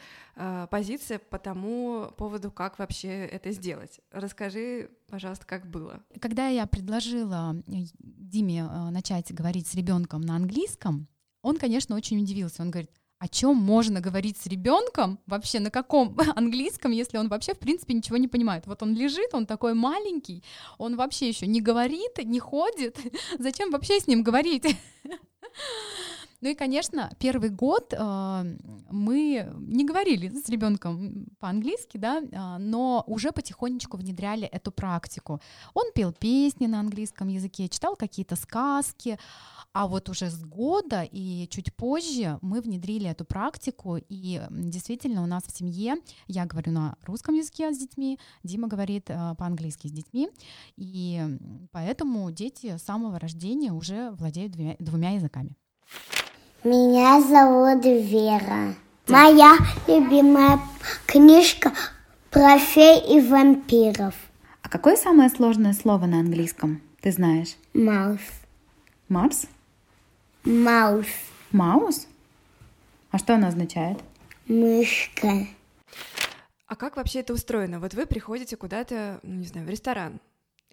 позиция 0.70 1.18
по 1.18 1.38
тому 1.38 2.10
поводу, 2.16 2.50
как 2.50 2.78
вообще 2.78 3.26
это 3.26 3.50
сделать. 3.50 4.00
Расскажи, 4.10 4.88
пожалуйста, 5.10 5.44
как 5.46 5.66
было. 5.66 6.02
Когда 6.20 6.48
я 6.48 6.66
предложила 6.66 7.54
Диме 7.66 8.64
начать 8.90 9.30
говорить 9.34 9.66
с 9.66 9.74
ребенком 9.74 10.22
на 10.22 10.36
английском, 10.36 11.06
он, 11.42 11.58
конечно, 11.58 11.96
очень 11.96 12.22
удивился. 12.22 12.62
Он 12.62 12.70
говорит, 12.70 12.90
о 13.22 13.28
чем 13.28 13.54
можно 13.54 14.00
говорить 14.00 14.36
с 14.36 14.48
ребенком 14.48 15.20
вообще 15.28 15.60
на 15.60 15.70
каком 15.70 16.18
английском, 16.34 16.90
если 16.90 17.18
он 17.18 17.28
вообще 17.28 17.54
в 17.54 17.58
принципе 17.60 17.94
ничего 17.94 18.16
не 18.16 18.26
понимает. 18.26 18.66
Вот 18.66 18.82
он 18.82 18.94
лежит, 18.94 19.32
он 19.32 19.46
такой 19.46 19.74
маленький, 19.74 20.42
он 20.76 20.96
вообще 20.96 21.28
еще 21.28 21.46
не 21.46 21.60
говорит, 21.60 22.18
не 22.24 22.40
ходит. 22.40 22.98
Зачем 23.38 23.70
вообще 23.70 24.00
с 24.00 24.08
ним 24.08 24.24
говорить? 24.24 24.64
Ну 26.42 26.48
и, 26.48 26.54
конечно, 26.54 27.08
первый 27.20 27.50
год 27.50 27.94
э, 27.96 28.56
мы 28.90 29.48
не 29.58 29.84
говорили 29.84 30.28
с 30.28 30.48
ребенком 30.48 31.28
по-английски, 31.38 31.98
да, 31.98 32.20
э, 32.20 32.58
но 32.58 33.04
уже 33.06 33.30
потихонечку 33.30 33.96
внедряли 33.96 34.48
эту 34.48 34.72
практику. 34.72 35.40
Он 35.72 35.84
пел 35.94 36.12
песни 36.12 36.66
на 36.66 36.80
английском 36.80 37.28
языке, 37.28 37.68
читал 37.68 37.94
какие-то 37.94 38.34
сказки, 38.34 39.20
а 39.72 39.86
вот 39.86 40.08
уже 40.08 40.30
с 40.30 40.44
года 40.44 41.06
и 41.08 41.46
чуть 41.48 41.72
позже 41.76 42.40
мы 42.42 42.60
внедрили 42.60 43.08
эту 43.08 43.24
практику, 43.24 43.98
и 44.08 44.42
действительно 44.50 45.22
у 45.22 45.26
нас 45.26 45.44
в 45.44 45.56
семье 45.56 45.94
я 46.26 46.44
говорю 46.44 46.72
на 46.72 46.96
русском 47.02 47.36
языке 47.36 47.72
с 47.72 47.78
детьми, 47.78 48.18
Дима 48.42 48.66
говорит 48.66 49.10
э, 49.10 49.36
по-английски 49.38 49.86
с 49.86 49.92
детьми, 49.92 50.28
и 50.76 51.24
поэтому 51.70 52.28
дети 52.32 52.76
с 52.78 52.82
самого 52.82 53.20
рождения 53.20 53.72
уже 53.72 54.10
владеют 54.10 54.50
двумя, 54.50 54.74
двумя 54.80 55.10
языками. 55.10 55.54
Меня 56.64 57.20
зовут 57.20 57.84
Вера. 57.84 58.76
Моя 59.08 59.56
любимая 59.88 60.60
книжка 61.06 61.72
про 62.30 62.56
фей 62.56 63.00
и 63.16 63.20
вампиров. 63.20 64.14
А 64.62 64.68
какое 64.68 64.94
самое 64.94 65.28
сложное 65.28 65.72
слово 65.72 66.06
на 66.06 66.20
английском? 66.20 66.80
Ты 67.00 67.10
знаешь? 67.10 67.56
Маус. 67.74 68.20
Марс? 69.08 69.46
Маус. 70.44 71.08
Маус? 71.50 72.06
А 73.10 73.18
что 73.18 73.34
она 73.34 73.48
означает? 73.48 73.98
Мышка. 74.46 75.48
А 76.68 76.76
как 76.76 76.94
вообще 76.94 77.20
это 77.20 77.32
устроено? 77.32 77.80
Вот 77.80 77.94
вы 77.94 78.06
приходите 78.06 78.56
куда-то, 78.56 79.18
ну 79.24 79.34
не 79.34 79.46
знаю, 79.46 79.66
в 79.66 79.70
ресторан, 79.70 80.20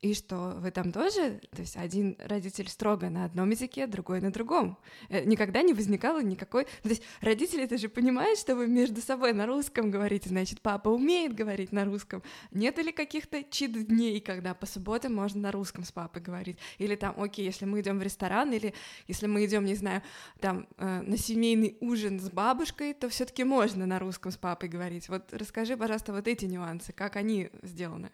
и 0.01 0.13
что 0.13 0.55
вы 0.59 0.71
там 0.71 0.91
тоже, 0.91 1.41
то 1.51 1.61
есть 1.61 1.75
один 1.75 2.15
родитель 2.19 2.69
строго 2.69 3.09
на 3.09 3.25
одном 3.25 3.49
языке, 3.49 3.87
другой 3.87 4.21
на 4.21 4.31
другом. 4.31 4.77
Э, 5.09 5.23
никогда 5.25 5.61
не 5.61 5.73
возникало 5.73 6.21
никакой... 6.21 6.65
То 6.83 6.89
есть 6.89 7.03
родители 7.21 7.63
это 7.63 7.77
же 7.77 7.89
понимают, 7.89 8.39
что 8.39 8.55
вы 8.55 8.67
между 8.67 9.01
собой 9.01 9.33
на 9.33 9.45
русском 9.45 9.91
говорите, 9.91 10.29
значит, 10.29 10.61
папа 10.61 10.89
умеет 10.89 11.35
говорить 11.35 11.71
на 11.71 11.85
русском. 11.85 12.23
Нет 12.51 12.77
ли 12.77 12.91
каких-то 12.91 13.43
чит-дней, 13.43 14.21
когда 14.21 14.53
по 14.53 14.65
субботам 14.65 15.15
можно 15.15 15.41
на 15.41 15.51
русском 15.51 15.83
с 15.83 15.91
папой 15.91 16.21
говорить? 16.21 16.57
Или 16.77 16.95
там, 16.95 17.19
окей, 17.19 17.45
если 17.45 17.65
мы 17.65 17.81
идем 17.81 17.99
в 17.99 18.03
ресторан, 18.03 18.53
или 18.53 18.73
если 19.07 19.27
мы 19.27 19.45
идем, 19.45 19.65
не 19.65 19.75
знаю, 19.75 20.01
там 20.39 20.67
э, 20.77 21.01
на 21.01 21.17
семейный 21.17 21.77
ужин 21.81 22.19
с 22.19 22.29
бабушкой, 22.29 22.93
то 22.93 23.09
все 23.09 23.25
таки 23.25 23.43
можно 23.43 23.85
на 23.85 23.99
русском 23.99 24.31
с 24.31 24.37
папой 24.37 24.69
говорить. 24.69 25.09
Вот 25.09 25.33
расскажи, 25.33 25.75
пожалуйста, 25.75 26.13
вот 26.13 26.27
эти 26.27 26.45
нюансы, 26.45 26.93
как 26.93 27.15
они 27.15 27.49
сделаны. 27.63 28.11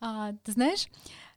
А, 0.00 0.32
ты 0.44 0.52
знаешь, 0.52 0.88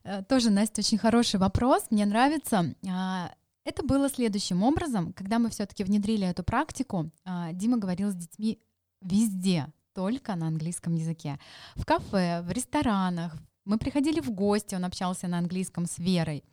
э, 0.04 0.24
тоже, 0.24 0.50
Настя, 0.50 0.82
очень 0.82 0.98
хороший 0.98 1.40
вопрос, 1.40 1.84
мне 1.90 2.06
нравится. 2.06 2.74
А, 2.90 3.32
это 3.66 3.84
было 3.84 4.10
следующим 4.10 4.64
образом, 4.64 5.14
когда 5.14 5.40
мы 5.40 5.50
все-таки 5.50 5.84
внедрили 5.84 6.28
эту 6.28 6.44
практику, 6.44 7.12
а, 7.26 7.52
Дима 7.54 7.78
говорил 7.78 8.12
с 8.12 8.16
детьми 8.16 8.60
везде, 9.02 9.68
только 9.94 10.36
на 10.36 10.48
английском 10.48 10.96
языке. 10.96 11.40
В 11.76 11.86
кафе, 11.86 12.42
в 12.42 12.52
ресторанах, 12.52 13.36
мы 13.66 13.78
приходили 13.78 14.20
в 14.20 14.32
гости, 14.32 14.76
он 14.76 14.86
общался 14.86 15.28
на 15.28 15.38
английском 15.38 15.86
с 15.86 15.98
Верой. 15.98 16.44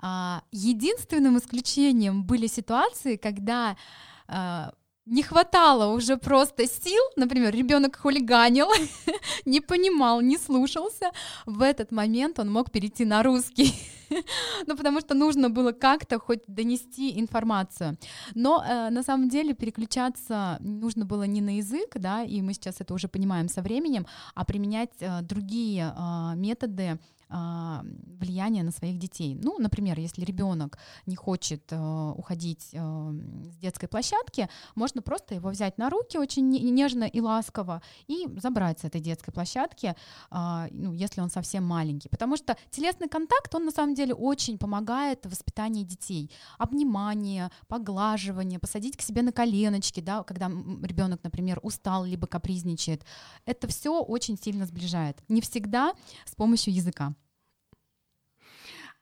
А, 0.00 0.42
единственным 0.50 1.36
исключением 1.38 2.24
были 2.24 2.46
ситуации, 2.46 3.16
когда 3.16 3.76
не 5.06 5.22
хватало 5.22 5.94
уже 5.94 6.16
просто 6.16 6.66
сил, 6.66 7.02
например, 7.16 7.54
ребенок 7.54 7.96
хулиганил, 7.96 8.68
не 9.44 9.60
понимал, 9.60 10.20
не 10.20 10.38
слушался, 10.38 11.10
в 11.46 11.62
этот 11.62 11.92
момент 11.92 12.38
он 12.38 12.50
мог 12.50 12.70
перейти 12.70 13.04
на 13.04 13.22
русский, 13.22 13.74
ну 14.66 14.76
потому 14.76 15.00
что 15.00 15.14
нужно 15.14 15.50
было 15.50 15.72
как-то 15.72 16.18
хоть 16.18 16.42
донести 16.46 17.18
информацию. 17.18 17.96
Но 18.34 18.62
э, 18.62 18.90
на 18.90 19.02
самом 19.02 19.28
деле 19.28 19.54
переключаться 19.54 20.58
нужно 20.60 21.04
было 21.04 21.24
не 21.24 21.40
на 21.40 21.56
язык, 21.56 21.92
да, 21.94 22.22
и 22.22 22.42
мы 22.42 22.54
сейчас 22.54 22.80
это 22.80 22.94
уже 22.94 23.08
понимаем 23.08 23.48
со 23.48 23.62
временем, 23.62 24.06
а 24.34 24.44
применять 24.44 24.92
э, 25.00 25.22
другие 25.22 25.94
э, 25.96 26.36
методы 26.36 26.98
влияние 27.30 28.64
на 28.64 28.70
своих 28.70 28.98
детей. 28.98 29.34
Ну, 29.34 29.58
например, 29.58 29.98
если 29.98 30.24
ребенок 30.24 30.78
не 31.06 31.16
хочет 31.16 31.62
э, 31.70 32.12
уходить 32.16 32.70
э, 32.72 33.12
с 33.52 33.56
детской 33.56 33.86
площадки, 33.86 34.48
можно 34.74 35.02
просто 35.02 35.34
его 35.34 35.50
взять 35.50 35.78
на 35.78 35.90
руки 35.90 36.18
очень 36.18 36.48
нежно 36.48 37.04
и 37.04 37.20
ласково 37.20 37.82
и 38.08 38.26
забрать 38.36 38.80
с 38.80 38.84
этой 38.84 39.00
детской 39.00 39.32
площадки, 39.32 39.94
э, 40.30 40.68
ну, 40.70 40.92
если 40.92 41.20
он 41.20 41.30
совсем 41.30 41.64
маленький. 41.64 42.08
Потому 42.08 42.36
что 42.36 42.56
телесный 42.70 43.08
контакт, 43.08 43.54
он 43.54 43.64
на 43.64 43.70
самом 43.70 43.94
деле 43.94 44.14
очень 44.14 44.58
помогает 44.58 45.24
в 45.24 45.30
воспитании 45.30 45.84
детей. 45.84 46.30
Обнимание, 46.58 47.50
поглаживание, 47.68 48.58
посадить 48.58 48.96
к 48.96 49.02
себе 49.02 49.22
на 49.22 49.32
коленочки, 49.32 50.00
да, 50.00 50.22
когда 50.24 50.46
ребенок, 50.46 51.20
например, 51.22 51.60
устал 51.62 52.04
либо 52.04 52.26
капризничает. 52.26 53.04
Это 53.46 53.68
все 53.68 54.02
очень 54.02 54.36
сильно 54.36 54.66
сближает. 54.66 55.22
Не 55.28 55.40
всегда 55.40 55.94
с 56.24 56.34
помощью 56.34 56.74
языка. 56.74 57.14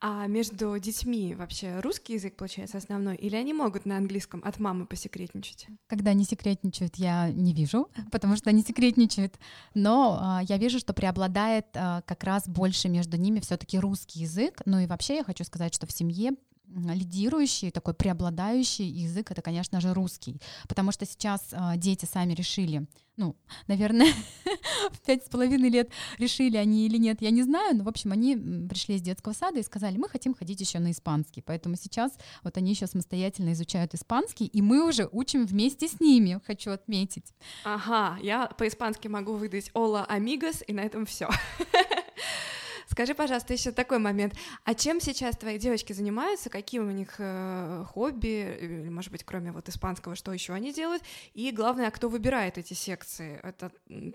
А 0.00 0.28
между 0.28 0.78
детьми 0.78 1.34
вообще 1.34 1.80
русский 1.80 2.14
язык 2.14 2.36
получается 2.36 2.78
основной, 2.78 3.16
или 3.16 3.34
они 3.34 3.52
могут 3.52 3.84
на 3.84 3.96
английском 3.96 4.40
от 4.44 4.60
мамы 4.60 4.86
посекретничать? 4.86 5.66
Когда 5.88 6.12
они 6.12 6.24
секретничают, 6.24 6.96
я 6.96 7.32
не 7.32 7.52
вижу, 7.52 7.88
потому 8.12 8.36
что 8.36 8.50
они 8.50 8.62
секретничают. 8.62 9.38
Но 9.74 10.38
э, 10.40 10.44
я 10.44 10.56
вижу, 10.56 10.78
что 10.78 10.92
преобладает 10.92 11.66
э, 11.74 12.02
как 12.06 12.22
раз 12.22 12.48
больше 12.48 12.88
между 12.88 13.16
ними 13.16 13.40
все-таки 13.40 13.78
русский 13.78 14.20
язык. 14.20 14.62
Ну 14.66 14.78
и 14.78 14.86
вообще 14.86 15.16
я 15.16 15.24
хочу 15.24 15.42
сказать, 15.42 15.74
что 15.74 15.86
в 15.86 15.92
семье 15.92 16.32
лидирующий, 16.74 17.70
такой 17.70 17.94
преобладающий 17.94 18.86
язык 18.86 19.30
это, 19.30 19.42
конечно 19.42 19.80
же, 19.80 19.94
русский, 19.94 20.40
потому 20.68 20.92
что 20.92 21.06
сейчас 21.06 21.48
э, 21.52 21.76
дети 21.76 22.04
сами 22.04 22.34
решили, 22.34 22.86
ну, 23.16 23.36
наверное, 23.66 24.12
в 24.92 25.00
пять 25.00 25.24
с 25.26 25.28
половиной 25.28 25.70
лет 25.70 25.90
решили 26.18 26.56
они 26.56 26.86
или 26.86 26.98
нет, 26.98 27.20
я 27.20 27.30
не 27.30 27.42
знаю, 27.42 27.76
но, 27.76 27.84
в 27.84 27.88
общем, 27.88 28.12
они 28.12 28.36
пришли 28.68 28.96
из 28.96 29.02
детского 29.02 29.32
сада 29.32 29.58
и 29.58 29.62
сказали, 29.62 29.96
мы 29.96 30.08
хотим 30.08 30.34
ходить 30.34 30.60
еще 30.60 30.78
на 30.78 30.90
испанский, 30.90 31.42
поэтому 31.42 31.76
сейчас 31.76 32.12
вот 32.42 32.56
они 32.56 32.72
еще 32.72 32.86
самостоятельно 32.86 33.52
изучают 33.52 33.94
испанский, 33.94 34.46
и 34.46 34.62
мы 34.62 34.86
уже 34.86 35.08
учим 35.10 35.46
вместе 35.46 35.88
с 35.88 36.00
ними, 36.00 36.40
хочу 36.46 36.70
отметить. 36.70 37.34
Ага, 37.64 38.18
я 38.22 38.46
по-испански 38.46 39.08
могу 39.08 39.34
выдать 39.34 39.70
«Ола, 39.74 40.04
амигос», 40.04 40.62
и 40.66 40.72
на 40.72 40.80
этом 40.80 41.06
все. 41.06 41.28
Скажи, 42.88 43.14
пожалуйста, 43.14 43.52
еще 43.52 43.70
такой 43.70 43.98
момент. 43.98 44.34
А 44.64 44.74
чем 44.74 44.98
сейчас 44.98 45.36
твои 45.36 45.58
девочки 45.58 45.92
занимаются? 45.92 46.48
Какие 46.48 46.80
у 46.80 46.90
них 46.90 47.16
э, 47.18 47.84
хобби? 47.86 48.56
Или, 48.60 48.88
может 48.88 49.12
быть, 49.12 49.24
кроме 49.24 49.52
вот 49.52 49.68
испанского, 49.68 50.16
что 50.16 50.32
еще 50.32 50.54
они 50.54 50.72
делают? 50.72 51.02
И 51.34 51.52
главное, 51.52 51.88
а 51.88 51.90
кто 51.90 52.08
выбирает 52.08 52.56
эти 52.56 52.72
секции? 52.72 53.40
Это 53.42 53.70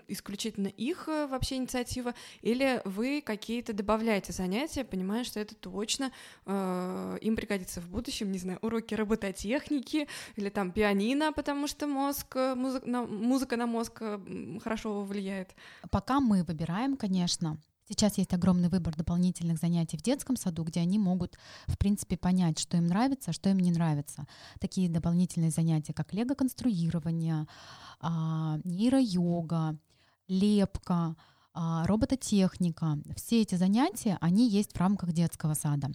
исключительно 0.08 0.66
их 0.66 1.08
э, 1.08 1.28
вообще 1.28 1.54
инициатива? 1.54 2.14
Или 2.42 2.82
вы 2.84 3.22
какие-то 3.24 3.72
добавляете 3.72 4.32
занятия, 4.32 4.82
понимая, 4.82 5.22
что 5.22 5.38
это 5.38 5.54
точно 5.54 6.10
э, 6.44 7.18
им 7.20 7.36
пригодится 7.36 7.80
в 7.80 7.88
будущем? 7.88 8.32
Не 8.32 8.38
знаю, 8.38 8.58
уроки 8.60 8.94
робототехники 8.94 10.08
или 10.34 10.48
там 10.48 10.72
пианино, 10.72 11.32
потому 11.32 11.68
что 11.68 11.86
мозг, 11.86 12.34
э, 12.34 12.56
музыка 12.56 12.88
на, 12.88 13.02
музыка 13.04 13.56
на 13.56 13.66
мозг 13.68 13.98
э, 14.00 14.58
хорошо 14.64 15.04
влияет? 15.04 15.54
Пока 15.92 16.18
мы 16.18 16.42
выбираем, 16.42 16.96
конечно. 16.96 17.56
Сейчас 17.88 18.18
есть 18.18 18.32
огромный 18.32 18.68
выбор 18.68 18.96
дополнительных 18.96 19.58
занятий 19.58 19.96
в 19.96 20.02
детском 20.02 20.36
саду, 20.36 20.64
где 20.64 20.80
они 20.80 20.98
могут, 20.98 21.38
в 21.66 21.76
принципе, 21.76 22.16
понять, 22.16 22.58
что 22.58 22.76
им 22.76 22.86
нравится, 22.86 23.32
что 23.32 23.50
им 23.50 23.58
не 23.58 23.70
нравится. 23.70 24.26
Такие 24.58 24.88
дополнительные 24.88 25.50
занятия, 25.50 25.92
как 25.92 26.14
лего-конструирование, 26.14 27.46
а, 28.00 28.58
нейро-йога, 28.64 29.76
лепка— 30.28 31.16
а, 31.26 31.33
робототехника. 31.54 32.98
Все 33.16 33.42
эти 33.42 33.54
занятия, 33.54 34.18
они 34.20 34.48
есть 34.48 34.72
в 34.72 34.78
рамках 34.78 35.12
детского 35.12 35.54
сада. 35.54 35.90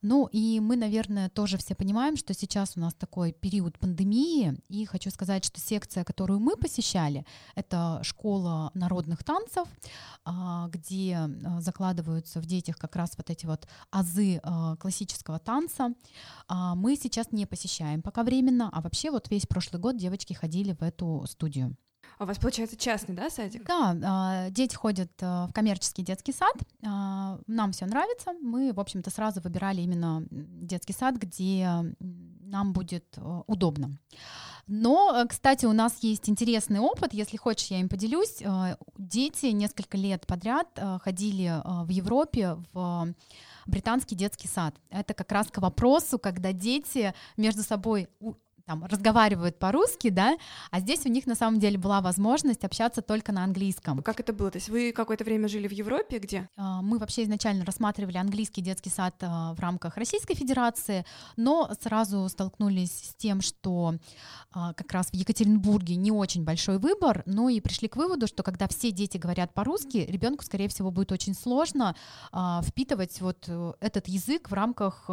Ну 0.00 0.28
и 0.32 0.60
мы, 0.60 0.76
наверное, 0.76 1.28
тоже 1.28 1.58
все 1.58 1.74
понимаем, 1.74 2.16
что 2.16 2.34
сейчас 2.34 2.76
у 2.76 2.80
нас 2.80 2.94
такой 2.94 3.32
период 3.32 3.78
пандемии, 3.78 4.58
и 4.68 4.84
хочу 4.86 5.10
сказать, 5.10 5.44
что 5.44 5.60
секция, 5.60 6.04
которую 6.04 6.40
мы 6.40 6.56
посещали, 6.56 7.26
это 7.54 8.00
школа 8.02 8.70
народных 8.74 9.22
танцев, 9.22 9.68
а, 10.24 10.68
где 10.68 11.16
а, 11.16 11.60
закладываются 11.60 12.40
в 12.40 12.46
детях 12.46 12.76
как 12.78 12.96
раз 12.96 13.12
вот 13.16 13.30
эти 13.30 13.46
вот 13.46 13.68
азы 13.90 14.40
классического 14.80 15.38
танца. 15.38 15.94
Мы 16.48 16.96
сейчас 16.96 17.32
не 17.32 17.46
посещаем 17.46 18.02
пока 18.02 18.22
временно, 18.22 18.70
а 18.72 18.80
вообще 18.80 19.10
вот 19.10 19.30
весь 19.30 19.46
прошлый 19.46 19.80
год 19.80 19.96
девочки 19.96 20.32
ходили 20.32 20.72
в 20.72 20.82
эту 20.82 21.24
студию. 21.28 21.76
А 22.18 22.24
у 22.24 22.26
вас, 22.26 22.38
получается, 22.38 22.76
частный, 22.76 23.14
да, 23.14 23.30
садик? 23.30 23.66
Да, 23.66 23.96
а, 24.04 24.50
дети 24.50 24.74
ходят 24.74 25.10
а, 25.20 25.46
в 25.46 25.52
коммерческий 25.52 26.02
детский 26.02 26.32
сад. 26.32 26.54
А, 26.84 27.38
нам 27.46 27.72
все 27.72 27.86
нравится. 27.86 28.32
Мы, 28.40 28.72
в 28.72 28.80
общем-то, 28.80 29.10
сразу 29.10 29.40
выбирали 29.40 29.80
именно 29.80 30.24
детский 30.30 30.92
сад, 30.92 31.16
где 31.16 31.68
нам 32.00 32.72
будет 32.72 33.18
удобно. 33.46 33.98
Но, 34.68 35.24
кстати, 35.28 35.66
у 35.66 35.72
нас 35.72 35.98
есть 36.02 36.28
интересный 36.28 36.78
опыт, 36.78 37.12
если 37.12 37.36
хочешь, 37.36 37.68
я 37.68 37.80
им 37.80 37.88
поделюсь. 37.88 38.42
Дети 38.96 39.46
несколько 39.46 39.96
лет 39.96 40.26
подряд 40.26 40.68
ходили 41.02 41.60
в 41.64 41.88
Европе 41.88 42.56
в 42.72 43.08
британский 43.66 44.14
детский 44.14 44.48
сад. 44.48 44.76
Это 44.90 45.14
как 45.14 45.32
раз 45.32 45.48
к 45.48 45.58
вопросу, 45.58 46.18
когда 46.18 46.52
дети 46.52 47.12
между 47.36 47.62
собой 47.62 48.08
там 48.66 48.84
разговаривают 48.84 49.58
по-русски, 49.58 50.10
да, 50.10 50.36
а 50.70 50.80
здесь 50.80 51.04
у 51.06 51.08
них 51.08 51.26
на 51.26 51.34
самом 51.34 51.58
деле 51.60 51.78
была 51.78 52.00
возможность 52.00 52.64
общаться 52.64 53.02
только 53.02 53.32
на 53.32 53.44
английском. 53.44 54.02
Как 54.02 54.20
это 54.20 54.32
было? 54.32 54.50
То 54.50 54.58
есть 54.58 54.68
вы 54.68 54.92
какое-то 54.92 55.24
время 55.24 55.48
жили 55.48 55.68
в 55.68 55.72
Европе, 55.72 56.18
где? 56.18 56.48
А, 56.56 56.82
мы 56.82 56.98
вообще 56.98 57.24
изначально 57.24 57.64
рассматривали 57.64 58.16
английский 58.16 58.62
детский 58.62 58.90
сад 58.90 59.14
а, 59.20 59.54
в 59.54 59.60
рамках 59.60 59.96
Российской 59.96 60.34
Федерации, 60.34 61.04
но 61.36 61.70
сразу 61.80 62.28
столкнулись 62.28 63.10
с 63.10 63.14
тем, 63.14 63.40
что 63.40 63.94
а, 64.52 64.72
как 64.74 64.92
раз 64.92 65.08
в 65.08 65.14
Екатеринбурге 65.14 65.96
не 65.96 66.12
очень 66.12 66.44
большой 66.44 66.78
выбор, 66.78 67.22
но 67.26 67.48
и 67.48 67.60
пришли 67.60 67.88
к 67.88 67.96
выводу, 67.96 68.26
что 68.26 68.42
когда 68.42 68.68
все 68.68 68.90
дети 68.90 69.16
говорят 69.16 69.54
по-русски, 69.54 69.98
ребенку, 70.08 70.44
скорее 70.44 70.68
всего, 70.68 70.90
будет 70.90 71.12
очень 71.12 71.34
сложно 71.34 71.94
впитывать 72.62 73.20
вот 73.20 73.44
э, 73.48 73.72
этот 73.80 74.08
язык 74.08 74.50
в 74.50 74.54
рамках 74.54 75.08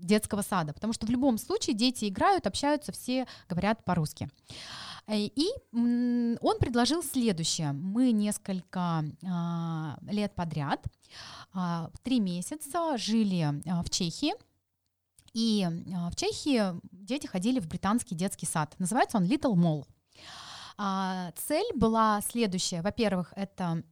детского 0.00 0.42
сада, 0.42 0.72
потому 0.72 0.92
что 0.92 1.06
в 1.06 1.10
любом 1.10 1.38
случае 1.38 1.74
дети 1.74 2.08
играют, 2.08 2.46
общаются, 2.46 2.92
все 2.92 3.26
говорят 3.48 3.84
по-русски. 3.84 4.28
Э, 5.06 5.16
и 5.16 5.48
он 5.72 6.58
предложил 6.58 7.02
следующее. 7.02 7.72
Мы 7.72 8.12
несколько 8.12 9.04
а, 9.26 9.98
лет 10.02 10.34
подряд, 10.34 10.84
а, 11.52 11.90
три 12.02 12.20
месяца 12.20 12.96
жили 12.98 13.62
а, 13.66 13.82
в 13.82 13.90
Чехии, 13.90 14.34
и 15.34 15.66
в 16.10 16.16
Чехии 16.16 16.80
дети 16.90 17.26
ходили 17.26 17.60
в 17.60 17.68
британский 17.68 18.14
детский 18.14 18.46
сад. 18.46 18.74
Называется 18.78 19.18
он 19.18 19.24
Little 19.24 19.54
Mall. 19.54 19.84
Цель 21.36 21.76
была 21.76 22.20
следующая. 22.22 22.82
Во-первых, 22.82 23.32
это 23.36 23.84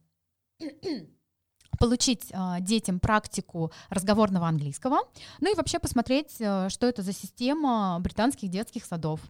получить 1.77 2.31
э, 2.31 2.57
детям 2.61 2.99
практику 2.99 3.71
разговорного 3.89 4.47
английского, 4.47 4.99
ну 5.39 5.51
и 5.51 5.55
вообще 5.55 5.79
посмотреть, 5.79 6.35
э, 6.39 6.69
что 6.69 6.87
это 6.87 7.01
за 7.01 7.13
система 7.13 7.99
британских 7.99 8.49
детских 8.49 8.85
садов. 8.85 9.21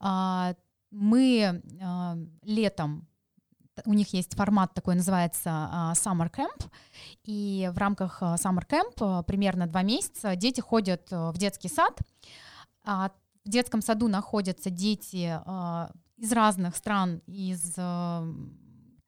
Э, 0.00 0.54
мы 0.90 1.40
э, 1.40 2.26
летом 2.42 3.06
у 3.84 3.92
них 3.92 4.12
есть 4.12 4.34
формат 4.34 4.74
такой, 4.74 4.96
называется 4.96 5.92
Summer 5.94 6.28
Camp, 6.32 6.68
и 7.22 7.70
в 7.72 7.78
рамках 7.78 8.20
Summer 8.20 8.66
Camp 8.66 9.22
примерно 9.22 9.68
два 9.68 9.82
месяца 9.82 10.34
дети 10.34 10.60
ходят 10.60 11.12
uh, 11.12 11.30
в 11.30 11.38
детский 11.38 11.68
сад, 11.68 11.96
в 12.84 13.12
детском 13.44 13.80
саду 13.80 14.08
находятся 14.08 14.70
дети 14.70 15.40
из 16.16 16.32
разных 16.32 16.74
стран, 16.74 17.22
из 17.28 17.76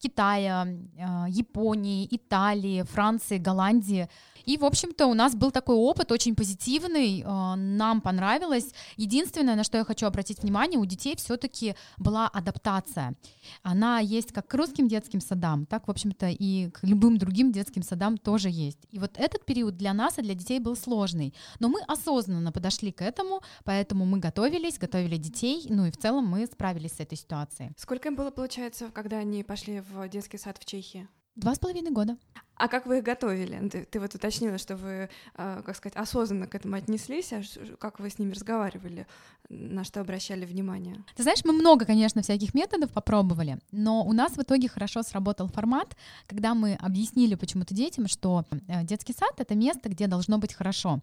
Китая, 0.01 0.67
а, 0.99 1.27
Японии, 1.29 2.09
Италии, 2.11 2.83
Франции, 2.83 3.39
Голландии. 3.39 4.09
И, 4.45 4.57
в 4.57 4.65
общем-то, 4.65 5.07
у 5.07 5.15
нас 5.15 5.35
был 5.35 5.51
такой 5.51 5.77
опыт 5.77 6.13
очень 6.13 6.35
позитивный, 6.35 7.23
а, 7.25 7.57
нам 7.57 8.01
понравилось. 8.01 8.73
Единственное, 8.97 9.57
на 9.57 9.65
что 9.65 9.79
я 9.79 9.85
хочу 9.85 10.07
обратить 10.07 10.43
внимание, 10.43 10.79
у 10.79 10.85
детей 10.85 11.17
все-таки 11.17 11.75
была 11.99 12.29
адаптация. 12.29 13.15
Она 13.63 13.99
есть 14.01 14.33
как 14.33 14.47
к 14.47 14.55
русским 14.55 14.89
детским 14.89 15.21
садам, 15.21 15.67
так, 15.67 15.89
в 15.89 15.91
общем-то, 15.91 16.29
и 16.29 16.71
к 16.71 16.83
любым 16.83 17.19
другим 17.19 17.53
детским 17.53 17.83
садам 17.83 18.17
тоже 18.17 18.49
есть. 18.51 18.79
И 18.91 18.99
вот 18.99 19.13
этот 19.17 19.45
период 19.45 19.77
для 19.77 19.93
нас 19.93 20.19
и 20.19 20.23
для 20.23 20.35
детей 20.35 20.59
был 20.59 20.77
сложный. 20.77 21.35
Но 21.59 21.69
мы 21.69 21.81
осознанно 21.87 22.53
подошли 22.53 22.93
к 22.93 23.03
этому, 23.03 23.43
поэтому 23.65 24.05
мы 24.05 24.19
готовились, 24.19 24.79
готовили 24.79 25.17
детей, 25.17 25.67
ну 25.69 25.87
и 25.87 25.91
в 25.91 25.97
целом 25.97 26.27
мы 26.27 26.47
справились 26.47 26.93
с 26.93 27.01
этой 27.01 27.17
ситуацией. 27.19 27.73
Сколько 27.77 28.09
им 28.09 28.17
было, 28.17 28.31
получается, 28.31 28.91
когда 28.93 29.19
они 29.19 29.43
пошли 29.45 29.81
в 29.81 30.09
детский 30.09 30.39
сад 30.39 30.59
в 30.59 30.65
Чехии? 30.65 31.09
Два 31.37 31.55
с 31.55 31.59
половиной 31.59 31.91
года. 31.91 32.17
А 32.61 32.69
как 32.69 32.87
вы 32.87 32.99
их 32.99 33.05
готовили? 33.05 33.69
Ты, 33.69 33.87
ты 33.91 33.99
вот 34.01 34.15
уточнила, 34.15 34.59
что 34.59 34.77
вы, 34.77 35.09
э, 35.35 35.63
как 35.65 35.77
сказать, 35.77 35.97
осознанно 35.97 36.47
к 36.47 36.55
этому 36.55 36.77
отнеслись, 36.77 37.33
а 37.33 37.43
как 37.79 38.01
вы 38.01 38.11
с 38.11 38.19
ними 38.19 38.33
разговаривали, 38.33 39.07
на 39.49 39.83
что 39.83 40.01
обращали 40.01 40.45
внимание? 40.45 40.97
Ты 41.17 41.23
знаешь, 41.23 41.45
мы 41.45 41.53
много, 41.53 41.87
конечно, 41.87 42.21
всяких 42.21 42.53
методов 42.53 42.91
попробовали, 42.91 43.59
но 43.73 44.05
у 44.05 44.13
нас 44.13 44.33
в 44.33 44.43
итоге 44.43 44.69
хорошо 44.69 45.03
сработал 45.03 45.49
формат, 45.49 45.97
когда 46.27 46.55
мы 46.55 46.75
объяснили 46.75 47.35
почему-то 47.35 47.75
детям, 47.75 48.09
что 48.09 48.45
э, 48.69 48.85
детский 48.85 49.15
сад— 49.15 49.33
это 49.39 49.55
место, 49.55 49.89
где 49.89 50.07
должно 50.07 50.37
быть 50.37 50.53
хорошо. 50.53 51.01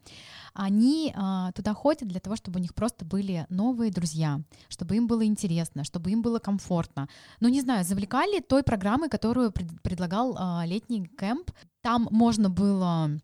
Они 0.54 1.12
э, 1.16 1.52
туда 1.56 1.74
ходят 1.74 2.08
для 2.08 2.20
того, 2.20 2.36
чтобы 2.36 2.60
у 2.60 2.62
них 2.62 2.76
просто 2.76 3.04
были 3.04 3.48
новые 3.50 3.92
друзья, 3.92 4.42
чтобы 4.70 4.96
им 4.96 5.08
было 5.08 5.26
интересно, 5.26 5.84
чтобы 5.84 6.12
им 6.12 6.22
было 6.22 6.38
комфортно. 6.38 7.10
Ну, 7.40 7.50
не 7.50 7.62
знаю, 7.62 7.84
завлекали 7.84 8.42
той 8.42 8.62
программой, 8.62 9.10
которую 9.10 9.52
пред 9.52 9.68
предлагал 9.82 10.38
э, 10.38 10.68
летний 10.68 11.06
кэмп, 11.06 11.47
там 11.82 12.08
можно 12.12 12.50
было 12.50 13.20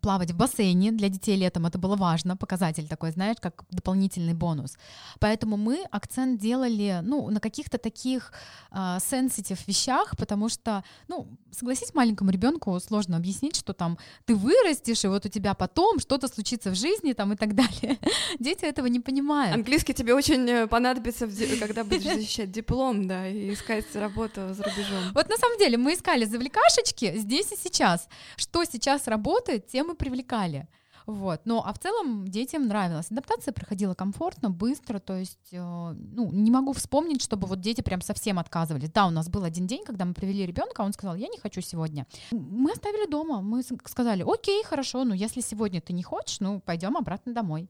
плавать 0.00 0.30
в 0.30 0.36
бассейне 0.36 0.92
для 0.92 1.08
детей 1.08 1.36
летом, 1.36 1.66
это 1.66 1.78
было 1.78 1.94
важно, 1.96 2.36
показатель 2.36 2.88
такой, 2.88 3.10
знаешь, 3.10 3.36
как 3.40 3.64
дополнительный 3.70 4.32
бонус. 4.32 4.76
Поэтому 5.20 5.56
мы 5.56 5.84
акцент 5.90 6.40
делали, 6.40 7.00
ну, 7.02 7.28
на 7.30 7.38
каких-то 7.40 7.76
таких 7.76 8.32
сенситив 8.72 9.58
uh, 9.58 9.64
вещах, 9.66 10.16
потому 10.16 10.48
что, 10.48 10.82
ну, 11.08 11.28
согласись, 11.50 11.94
маленькому 11.94 12.30
ребенку 12.30 12.80
сложно 12.80 13.16
объяснить, 13.16 13.56
что 13.56 13.72
там 13.72 13.98
ты 14.24 14.34
вырастешь, 14.34 15.04
и 15.04 15.08
вот 15.08 15.26
у 15.26 15.28
тебя 15.28 15.54
потом 15.54 15.98
что-то 15.98 16.28
случится 16.28 16.70
в 16.70 16.74
жизни, 16.74 17.12
там, 17.12 17.32
и 17.32 17.36
так 17.36 17.54
далее. 17.54 17.98
Дети 18.38 18.64
этого 18.64 18.86
не 18.86 19.00
понимают. 19.00 19.54
Английский 19.54 19.92
тебе 19.92 20.14
очень 20.14 20.48
э, 20.48 20.66
понадобится, 20.66 21.28
когда 21.60 21.84
будешь 21.84 22.04
защищать 22.04 22.50
диплом, 22.50 23.06
да, 23.06 23.28
и 23.28 23.52
искать 23.52 23.94
работу 23.94 24.54
за 24.54 24.62
рубежом. 24.62 25.12
Вот 25.14 25.28
на 25.28 25.36
самом 25.36 25.58
деле 25.58 25.76
мы 25.76 25.92
искали 25.92 26.24
завлекашечки 26.24 27.18
здесь 27.18 27.52
и 27.52 27.56
сейчас. 27.56 28.08
Что 28.36 28.64
сейчас 28.64 29.06
работает, 29.06 29.25
работает, 29.26 29.66
тем 29.66 29.92
и 29.92 29.96
привлекали. 29.96 30.68
Вот. 31.06 31.42
Но, 31.44 31.62
а 31.64 31.72
в 31.72 31.78
целом 31.78 32.26
детям 32.26 32.66
нравилось. 32.66 33.10
Адаптация 33.10 33.52
проходила 33.52 33.94
комфортно, 33.94 34.50
быстро, 34.50 34.98
то 34.98 35.16
есть, 35.16 35.52
э, 35.52 35.58
ну, 35.58 36.32
не 36.32 36.50
могу 36.50 36.72
вспомнить, 36.72 37.22
чтобы 37.22 37.46
вот 37.46 37.60
дети 37.60 37.80
прям 37.80 38.00
совсем 38.00 38.38
отказывались. 38.38 38.90
Да, 38.90 39.06
у 39.06 39.10
нас 39.10 39.28
был 39.28 39.44
один 39.44 39.66
день, 39.66 39.84
когда 39.84 40.04
мы 40.04 40.14
привели 40.14 40.46
ребенка, 40.46 40.80
он 40.80 40.92
сказал, 40.92 41.16
я 41.16 41.28
не 41.28 41.38
хочу 41.38 41.60
сегодня. 41.60 42.06
Мы 42.32 42.72
оставили 42.72 43.08
дома, 43.08 43.40
мы 43.40 43.62
сказали, 43.62 44.24
окей, 44.26 44.64
хорошо, 44.64 45.04
но 45.04 45.14
если 45.14 45.42
сегодня 45.42 45.80
ты 45.80 45.92
не 45.92 46.02
хочешь, 46.02 46.40
ну, 46.40 46.60
пойдем 46.60 46.96
обратно 46.96 47.32
домой. 47.32 47.68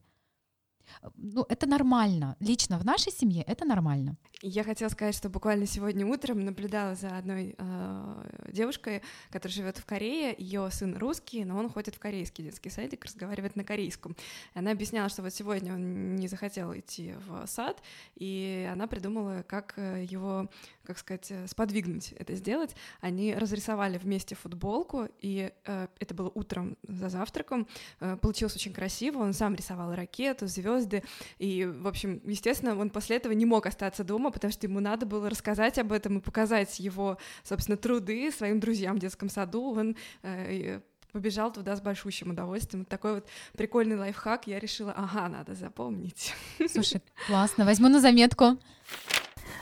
Ну, 1.15 1.45
это 1.49 1.67
нормально. 1.67 2.35
Лично 2.39 2.79
в 2.79 2.85
нашей 2.85 3.11
семье 3.11 3.43
это 3.43 3.65
нормально. 3.65 4.15
Я 4.43 4.63
хотела 4.63 4.89
сказать, 4.89 5.15
что 5.15 5.29
буквально 5.29 5.65
сегодня 5.65 6.05
утром 6.05 6.41
наблюдала 6.41 6.93
за 6.93 7.17
одной 7.17 7.55
э, 7.57 8.51
девушкой, 8.51 9.01
которая 9.31 9.55
живет 9.55 9.77
в 9.79 9.85
Корее. 9.85 10.35
Ее 10.37 10.69
сын 10.69 10.95
русский, 10.95 11.43
но 11.43 11.57
он 11.57 11.71
ходит 11.71 11.95
в 11.95 11.99
корейский 11.99 12.43
детский 12.43 12.69
садик, 12.69 13.03
разговаривает 13.03 13.55
на 13.55 13.63
корейском. 13.63 14.15
Она 14.53 14.69
объясняла, 14.69 15.09
что 15.09 15.23
вот 15.23 15.33
сегодня 15.33 15.73
он 15.73 16.17
не 16.17 16.27
захотел 16.27 16.71
идти 16.77 17.15
в 17.25 17.47
сад, 17.47 17.81
и 18.15 18.69
она 18.71 18.85
придумала, 18.85 19.43
как 19.47 19.73
э, 19.77 20.05
его, 20.07 20.51
как 20.83 20.99
сказать, 20.99 21.31
э, 21.31 21.47
сподвигнуть 21.47 22.11
это 22.11 22.35
сделать. 22.35 22.75
Они 23.01 23.33
разрисовали 23.33 23.97
вместе 23.97 24.35
футболку, 24.35 25.07
и 25.19 25.51
э, 25.65 25.87
это 25.99 26.13
было 26.13 26.31
утром 26.35 26.77
за 26.83 27.09
завтраком. 27.09 27.67
Э, 28.01 28.17
получилось 28.17 28.55
очень 28.55 28.73
красиво. 28.73 29.17
Он 29.17 29.33
сам 29.33 29.55
рисовал 29.55 29.95
ракету, 29.95 30.45
звезды, 30.45 31.01
и, 31.39 31.65
в 31.65 31.87
общем, 31.87 32.21
естественно, 32.23 32.77
он 32.77 32.91
после 32.91 33.15
этого 33.15 33.33
не 33.33 33.47
мог 33.47 33.65
остаться 33.65 34.03
дома 34.03 34.26
дома, 34.27 34.31
потому 34.31 34.51
что 34.51 34.67
ему 34.67 34.79
надо 34.79 35.05
было 35.05 35.29
рассказать 35.29 35.77
об 35.77 35.91
этом 35.91 36.17
и 36.17 36.21
показать 36.21 36.79
его, 36.79 37.17
собственно, 37.43 37.77
труды 37.77 38.31
своим 38.31 38.59
друзьям 38.59 38.97
в 38.97 38.99
детском 38.99 39.29
саду. 39.29 39.73
Он 39.77 39.95
э, 40.23 40.79
побежал 41.11 41.51
туда 41.51 41.75
с 41.75 41.81
большущим 41.81 42.31
удовольствием. 42.31 42.85
Такой 42.85 43.15
вот 43.15 43.27
прикольный 43.57 43.97
лайфхак. 43.97 44.47
Я 44.47 44.59
решила, 44.59 44.93
ага, 44.95 45.27
надо 45.29 45.55
запомнить. 45.55 46.33
Слушай, 46.71 47.01
классно, 47.27 47.65
возьму 47.65 47.89
на 47.89 47.99
заметку. 47.99 48.57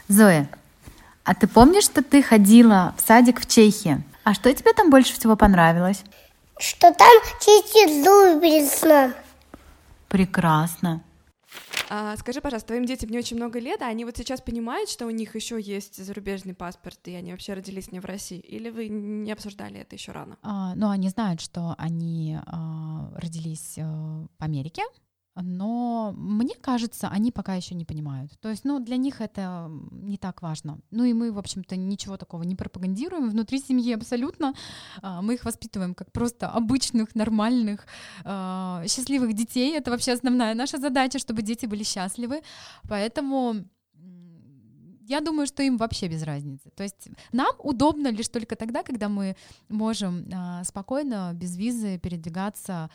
Зоя, 0.08 0.50
а 1.24 1.34
ты 1.34 1.48
помнишь, 1.48 1.86
что 1.86 2.04
ты 2.04 2.22
ходила 2.22 2.94
в 2.98 3.02
садик 3.02 3.40
в 3.40 3.48
Чехии? 3.48 4.04
А 4.24 4.34
что 4.34 4.54
тебе 4.54 4.74
там 4.74 4.90
больше 4.90 5.14
всего 5.14 5.36
понравилось? 5.36 6.04
Что 6.58 6.92
там 6.94 7.12
чистит 7.40 8.04
зубы 8.04 8.42
перед 8.42 8.70
сном. 8.70 9.14
Прекрасно. 10.08 11.02
А, 11.90 12.18
скажи, 12.18 12.42
пожалуйста, 12.42 12.68
твоим 12.68 12.86
детям 12.86 13.10
не 13.10 13.18
очень 13.18 13.38
много 13.38 13.60
лет, 13.60 13.82
а 13.82 13.88
они 13.88 14.06
вот 14.06 14.18
сейчас 14.18 14.42
понимают, 14.42 14.90
что 14.90 15.06
у 15.06 15.12
них 15.12 15.36
еще 15.36 15.60
есть 15.62 16.04
зарубежный 16.04 16.54
паспорт, 16.54 17.00
и 17.06 17.14
они 17.14 17.32
вообще 17.32 17.54
родились 17.54 17.92
не 17.92 18.00
в 18.00 18.06
России? 18.06 18.40
Или 18.40 18.70
вы 18.70 18.88
не 18.88 19.32
обсуждали 19.32 19.80
это 19.80 19.96
еще 19.96 20.12
рано? 20.12 20.38
А, 20.42 20.74
ну, 20.76 20.90
они 20.90 21.10
знают, 21.10 21.42
что 21.42 21.76
они 21.78 22.38
а, 22.46 23.12
родились 23.16 23.76
а, 23.78 24.26
в 24.40 24.44
Америке, 24.44 24.82
но 25.42 26.14
мне 26.16 26.56
кажется, 26.62 27.10
они 27.10 27.32
пока 27.32 27.56
еще 27.56 27.76
не 27.76 27.86
понимают. 27.86 28.32
То 28.40 28.50
есть, 28.50 28.66
ну, 28.66 28.80
для 28.80 28.98
них 28.98 29.22
это 29.22 29.70
не 29.92 30.18
так 30.18 30.42
важно. 30.42 30.80
Ну 30.92 31.04
и 31.04 31.14
мы, 31.14 31.32
в 31.32 31.38
общем-то, 31.38 31.76
ничего 31.76 32.18
такого 32.18 32.44
не 32.44 32.56
пропагандируем 32.56 33.30
внутри 33.30 33.60
семьи 33.60 33.94
абсолютно. 33.94 34.54
А, 35.02 35.22
мы 35.22 35.34
их 35.34 35.46
воспитываем 35.46 35.94
как 35.94 36.12
просто 36.12 36.50
обычных, 36.50 37.16
нормальных, 37.16 37.86
а, 38.24 38.84
счастливых 38.88 39.34
детей. 39.34 39.76
Это 39.78 39.92
вообще 39.92 40.14
основная 40.14 40.56
наша 40.56 40.78
задача, 40.78 41.20
чтобы 41.20 41.42
дети 41.42 41.66
были 41.66 41.84
счастливы. 41.84 42.42
Поэтому 42.88 43.66
я 45.08 45.22
думаю, 45.22 45.48
что 45.48 45.64
им 45.64 45.78
вообще 45.78 46.08
без 46.08 46.24
разницы. 46.24 46.70
То 46.76 46.84
есть 46.84 47.10
нам 47.32 47.54
удобно 47.60 48.08
лишь 48.12 48.30
только 48.30 48.56
тогда, 48.56 48.84
когда 48.84 49.10
мы 49.10 49.36
можем 49.70 50.26
а, 50.34 50.64
спокойно, 50.64 51.32
без 51.34 51.58
визы 51.58 52.00
передвигаться 52.00 52.90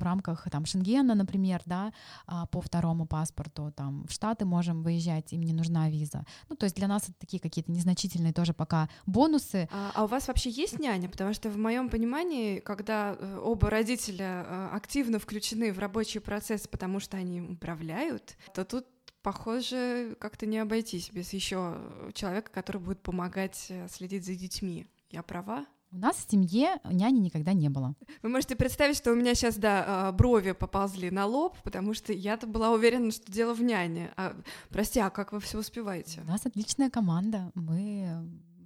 в 0.00 0.02
рамках 0.02 0.48
там 0.50 0.64
Шенгена, 0.66 1.14
например, 1.14 1.62
да, 1.66 1.92
а, 2.26 2.46
по 2.46 2.60
второму 2.60 3.06
паспорту, 3.06 3.72
там 3.76 4.06
в 4.08 4.12
Штаты 4.12 4.44
можем 4.44 4.82
выезжать, 4.82 5.32
им 5.32 5.42
не 5.42 5.52
нужна 5.52 5.90
виза. 5.90 6.24
Ну, 6.48 6.56
то 6.56 6.64
есть 6.64 6.76
для 6.76 6.88
нас 6.88 7.04
это 7.04 7.14
такие 7.18 7.40
какие-то 7.40 7.70
незначительные 7.70 8.32
тоже 8.32 8.52
пока 8.54 8.88
бонусы. 9.06 9.68
А, 9.72 9.92
а 9.94 10.04
у 10.04 10.06
вас 10.06 10.28
вообще 10.28 10.50
есть 10.50 10.78
няня? 10.78 11.08
Потому 11.08 11.34
что 11.34 11.50
в 11.50 11.56
моем 11.56 11.88
понимании, 11.88 12.60
когда 12.60 13.16
э, 13.18 13.38
оба 13.42 13.70
родителя 13.70 14.44
э, 14.46 14.68
активно 14.72 15.18
включены 15.18 15.72
в 15.72 15.78
рабочий 15.78 16.20
процесс, 16.20 16.66
потому 16.66 17.00
что 17.00 17.16
они 17.16 17.40
управляют, 17.40 18.36
то 18.54 18.64
тут 18.64 18.86
похоже, 19.22 20.16
как-то 20.18 20.46
не 20.46 20.58
обойтись 20.58 21.10
без 21.12 21.32
еще 21.32 21.76
человека, 22.14 22.50
который 22.50 22.80
будет 22.80 23.02
помогать 23.02 23.66
э, 23.68 23.88
следить 23.88 24.24
за 24.24 24.34
детьми. 24.34 24.86
Я 25.10 25.22
права? 25.22 25.66
У 25.92 25.98
нас 25.98 26.16
в 26.16 26.30
семье 26.30 26.78
няни 26.84 27.18
никогда 27.18 27.52
не 27.52 27.68
было. 27.68 27.94
Вы 28.22 28.28
можете 28.28 28.54
представить, 28.54 28.96
что 28.96 29.12
у 29.12 29.16
меня 29.16 29.34
сейчас, 29.34 29.56
да, 29.56 29.84
а, 29.86 30.12
брови 30.12 30.52
поползли 30.52 31.10
на 31.10 31.26
лоб, 31.26 31.56
потому 31.64 31.94
что 31.94 32.12
я-то 32.12 32.46
была 32.46 32.70
уверена, 32.70 33.10
что 33.10 33.30
дело 33.30 33.54
в 33.54 33.62
няне. 33.62 34.12
А, 34.16 34.36
прости, 34.68 35.00
а 35.00 35.10
как 35.10 35.32
вы 35.32 35.40
все 35.40 35.58
успеваете? 35.58 36.20
У 36.20 36.28
нас 36.28 36.46
отличная 36.46 36.90
команда. 36.90 37.50
Мы 37.54 38.08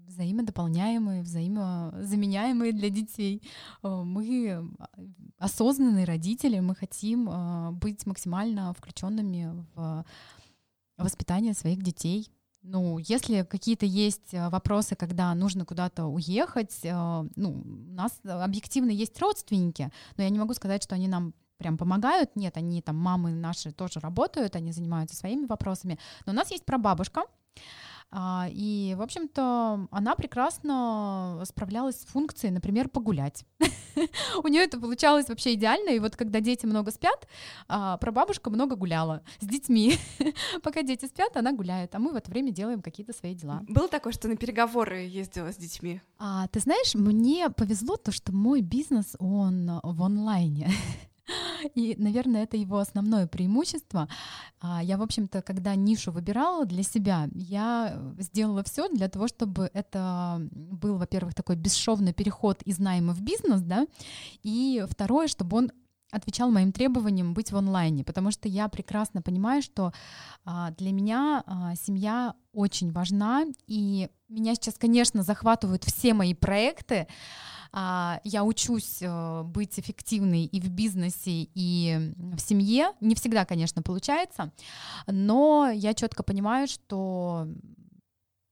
взаимодополняемые, 0.06 1.22
взаимозаменяемые 1.22 2.72
для 2.72 2.90
детей. 2.90 3.42
Э, 3.82 4.02
мы 4.04 4.70
осознанные 5.38 6.04
родители, 6.04 6.60
мы 6.60 6.74
хотим 6.74 7.28
э, 7.28 7.70
быть 7.72 8.06
максимально 8.06 8.72
включенными 8.74 9.66
в 9.74 10.04
воспитание 10.96 11.54
своих 11.54 11.82
детей. 11.82 12.30
Ну, 12.66 12.96
если 12.96 13.42
какие-то 13.42 13.85
есть 13.85 14.33
э, 14.33 14.48
вопросы, 14.48 14.96
когда 14.96 15.35
нужно 15.35 15.66
куда-то 15.66 16.07
уехать, 16.07 16.74
э, 16.83 17.24
ну, 17.37 17.50
у 17.50 17.92
нас 17.92 18.18
объективно 18.24 18.90
есть 18.90 19.20
родственники, 19.20 19.92
но 20.16 20.22
я 20.24 20.31
не 20.31 20.38
могу 20.38 20.55
сказать, 20.55 20.83
что 20.83 20.94
они 20.94 21.07
нам 21.07 21.35
прям 21.59 21.77
помогают. 21.77 22.35
Нет, 22.37 22.57
они 22.57 22.81
там, 22.81 22.96
мамы 22.96 23.33
наши 23.33 23.70
тоже 23.70 24.00
работают, 24.00 24.57
они 24.57 24.72
занимаются 24.72 25.14
своими 25.14 25.44
вопросами. 25.44 25.98
Но 26.24 26.33
у 26.33 26.35
нас 26.35 26.50
есть 26.50 26.64
прабабушка, 26.64 27.24
и, 28.50 28.94
в 28.96 29.03
общем-то, 29.03 29.88
она 29.90 30.14
прекрасно 30.14 31.42
справлялась 31.44 32.00
с 32.00 32.05
функцией, 32.05 32.53
например, 32.53 32.88
погулять. 32.88 33.44
У 34.42 34.48
нее 34.48 34.62
это 34.62 34.79
получалось 34.79 35.29
вообще 35.29 35.55
идеально. 35.55 35.90
И 35.90 35.98
вот 35.98 36.16
когда 36.16 36.40
дети 36.40 36.66
много 36.66 36.90
спят, 36.90 37.27
а, 37.68 37.96
прабабушка 37.98 38.50
много 38.50 38.77
гуляла 38.77 39.22
с 39.40 39.46
детьми. 39.46 39.96
Пока 40.62 40.83
дети 40.83 41.07
спят, 41.07 41.37
она 41.37 41.53
гуляет, 41.53 41.94
а 41.94 41.98
мы 41.98 42.12
в 42.12 42.16
это 42.16 42.31
время 42.31 42.50
делаем 42.50 42.83
какие-то 42.83 43.12
свои 43.12 43.35
дела. 43.35 43.62
Было 43.68 43.88
такое, 43.88 44.12
что 44.12 44.29
на 44.29 44.37
переговоры 44.37 45.00
ездила 45.00 45.53
с 45.53 45.57
детьми? 45.57 46.00
А, 46.18 46.48
ты 46.48 46.61
знаешь, 46.61 46.94
мне 46.94 47.50
повезло 47.50 47.96
то, 47.96 48.12
что 48.12 48.33
мой 48.33 48.61
бизнес, 48.61 49.16
он 49.18 49.81
в 49.83 50.03
онлайне. 50.03 50.70
И, 51.74 51.94
наверное, 51.98 52.44
это 52.44 52.56
его 52.56 52.78
основное 52.78 53.26
преимущество. 53.26 54.08
А, 54.60 54.82
я, 54.82 54.98
в 54.98 55.02
общем-то, 55.02 55.42
когда 55.42 55.74
нишу 55.74 56.12
выбирала 56.12 56.66
для 56.66 56.82
себя, 56.82 57.28
я 57.34 57.98
сделала 58.18 58.62
все 58.62 58.88
для 58.88 59.08
того, 59.08 59.28
чтобы 59.28 59.70
это 59.72 60.38
был, 60.50 60.96
во-первых, 60.96 61.34
такой 61.34 61.56
бесшовный 61.56 62.12
переход 62.12 62.62
из 62.62 62.78
найма 62.78 63.14
в 63.14 63.20
бизнес, 63.22 63.62
да, 63.62 63.87
и 64.42 64.84
второе, 64.88 65.28
чтобы 65.28 65.56
он 65.56 65.72
отвечал 66.14 66.50
моим 66.50 66.72
требованиям 66.72 67.34
быть 67.34 67.50
в 67.50 67.56
онлайне, 67.56 68.04
потому 68.04 68.30
что 68.30 68.48
я 68.48 68.68
прекрасно 68.68 69.20
понимаю, 69.20 69.62
что 69.62 69.92
а, 70.44 70.70
для 70.72 70.92
меня 70.92 71.42
а, 71.46 71.74
семья 71.74 72.34
очень 72.52 72.92
важна, 72.92 73.44
и 73.66 74.08
меня 74.28 74.54
сейчас, 74.54 74.76
конечно, 74.78 75.22
захватывают 75.22 75.84
все 75.84 76.14
мои 76.14 76.34
проекты, 76.34 77.08
я 77.76 78.44
учусь 78.44 78.98
э, 79.00 79.42
быть 79.42 79.80
эффективной 79.80 80.44
и 80.44 80.60
в 80.60 80.70
бизнесе, 80.70 81.48
и 81.54 82.12
в 82.16 82.38
семье. 82.38 82.92
Не 83.00 83.14
всегда, 83.14 83.44
конечно, 83.44 83.82
получается, 83.82 84.52
но 85.08 85.70
я 85.72 85.94
четко 85.94 86.22
понимаю, 86.22 86.68
что 86.68 87.48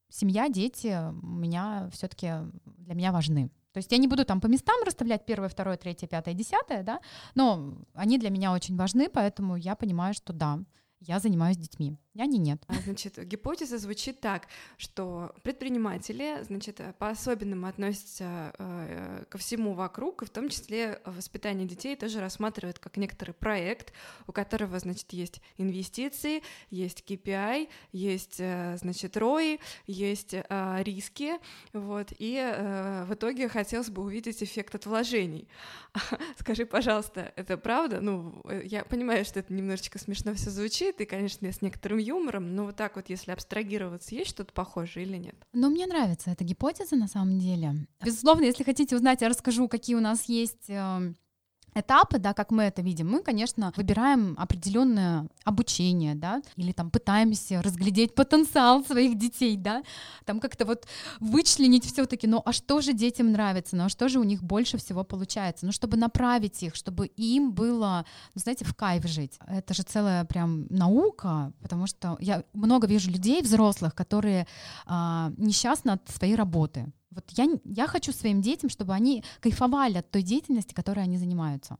семья, 0.09 0.49
дети 0.49 0.97
у 1.09 1.25
меня 1.25 1.89
все-таки 1.93 2.33
для 2.77 2.95
меня 2.95 3.11
важны. 3.11 3.49
То 3.71 3.77
есть 3.77 3.91
я 3.91 3.97
не 3.97 4.07
буду 4.07 4.23
там 4.25 4.39
по 4.39 4.47
местам 4.47 4.75
расставлять 4.85 5.25
первое, 5.25 5.49
второе, 5.49 5.77
третье, 5.77 6.07
пятое, 6.07 6.35
десятое, 6.35 6.83
да, 6.83 6.99
но 7.33 7.75
они 7.93 8.19
для 8.19 8.29
меня 8.29 8.51
очень 8.51 8.75
важны, 8.75 9.09
поэтому 9.09 9.55
я 9.55 9.75
понимаю, 9.75 10.13
что 10.13 10.31
да, 10.31 10.59
я 10.99 11.19
занимаюсь 11.19 11.57
детьми. 11.57 11.97
Няни 12.15 12.37
нет. 12.37 12.61
А, 12.67 12.75
значит, 12.75 13.17
гипотеза 13.25 13.79
звучит 13.79 14.19
так, 14.19 14.47
что 14.77 15.33
предприниматели, 15.41 16.43
значит, 16.43 16.79
по-особенному 16.99 17.65
относятся 17.65 18.53
э, 18.59 19.23
ко 19.29 19.37
всему 19.39 19.73
вокруг, 19.73 20.21
и 20.21 20.25
в 20.25 20.29
том 20.29 20.49
числе 20.49 21.01
воспитание 21.05 21.67
детей 21.67 21.95
тоже 21.95 22.19
рассматривают 22.19 22.77
как 22.77 22.97
некоторый 22.97 23.31
проект, 23.31 23.93
у 24.27 24.31
которого, 24.31 24.77
значит, 24.77 25.11
есть 25.11 25.41
инвестиции, 25.57 26.43
есть 26.69 27.03
KPI, 27.07 27.67
есть, 27.91 28.35
э, 28.37 28.77
значит, 28.77 29.17
ROI, 29.17 29.59
есть 29.87 30.35
э, 30.35 30.43
риски, 30.83 31.33
вот, 31.73 32.13
и 32.19 32.37
э, 32.37 33.05
в 33.05 33.13
итоге 33.15 33.49
хотелось 33.49 33.89
бы 33.89 34.03
увидеть 34.03 34.43
эффект 34.43 34.75
от 34.75 34.85
вложений. 34.85 35.47
Скажи, 36.39 36.67
пожалуйста, 36.67 37.33
это 37.35 37.57
правда? 37.57 38.01
Ну, 38.01 38.39
э, 38.45 38.61
я 38.65 38.85
понимаю, 38.85 39.25
что 39.25 39.39
это 39.39 39.51
немножечко 39.51 39.97
смешно 39.97 40.35
все 40.35 40.51
звучит, 40.51 41.01
и, 41.01 41.05
конечно, 41.05 41.51
с 41.51 41.63
некоторым 41.63 42.02
юмором, 42.03 42.55
но 42.55 42.65
вот 42.65 42.75
так 42.75 42.95
вот, 42.95 43.09
если 43.09 43.31
абстрагироваться, 43.31 44.15
есть 44.15 44.29
что-то 44.29 44.53
похожее 44.53 45.05
или 45.05 45.17
нет? 45.17 45.35
Ну, 45.53 45.69
мне 45.69 45.85
нравится 45.87 46.31
эта 46.31 46.43
гипотеза 46.43 46.95
на 46.95 47.07
самом 47.07 47.39
деле. 47.39 47.87
Безусловно, 48.03 48.43
если 48.45 48.63
хотите 48.63 48.95
узнать, 48.95 49.21
я 49.21 49.29
расскажу, 49.29 49.67
какие 49.67 49.95
у 49.95 50.01
нас 50.01 50.25
есть 50.25 50.69
эм, 50.69 51.15
этапы, 51.75 52.19
да, 52.19 52.33
как 52.33 52.51
мы 52.51 52.63
это 52.63 52.81
видим, 52.81 53.09
мы, 53.09 53.21
конечно, 53.21 53.73
выбираем 53.75 54.35
определенное 54.37 55.27
обучение, 55.43 56.15
да, 56.15 56.41
или 56.55 56.71
там 56.71 56.89
пытаемся 56.89 57.61
разглядеть 57.61 58.15
потенциал 58.15 58.83
своих 58.85 59.17
детей, 59.17 59.57
да, 59.57 59.83
там 60.25 60.39
как-то 60.39 60.65
вот 60.65 60.87
вычленить 61.19 61.85
все-таки, 61.85 62.27
ну 62.27 62.41
а 62.45 62.53
что 62.53 62.81
же 62.81 62.93
детям 62.93 63.31
нравится, 63.31 63.75
ну 63.75 63.85
а 63.85 63.89
что 63.89 64.09
же 64.09 64.19
у 64.19 64.23
них 64.23 64.43
больше 64.43 64.77
всего 64.77 65.03
получается, 65.03 65.65
ну 65.65 65.71
чтобы 65.71 65.97
направить 65.97 66.63
их, 66.63 66.75
чтобы 66.75 67.07
им 67.07 67.51
было, 67.53 68.05
ну, 68.35 68.41
знаете, 68.41 68.65
в 68.65 68.73
кайф 68.73 69.05
жить. 69.05 69.37
Это 69.47 69.73
же 69.73 69.83
целая 69.83 70.25
прям 70.25 70.67
наука, 70.69 71.53
потому 71.61 71.87
что 71.87 72.17
я 72.19 72.43
много 72.53 72.87
вижу 72.87 73.11
людей 73.11 73.41
взрослых, 73.41 73.95
которые 73.95 74.47
а, 74.85 75.31
несчастны 75.37 75.91
от 75.91 76.09
своей 76.09 76.35
работы, 76.35 76.91
вот 77.13 77.29
я, 77.31 77.47
я 77.63 77.87
хочу 77.87 78.11
своим 78.11 78.41
детям, 78.41 78.69
чтобы 78.69 78.93
они 78.93 79.23
кайфовали 79.39 79.97
от 79.97 80.11
той 80.11 80.21
деятельности, 80.21 80.73
которой 80.73 81.03
они 81.03 81.17
занимаются 81.17 81.77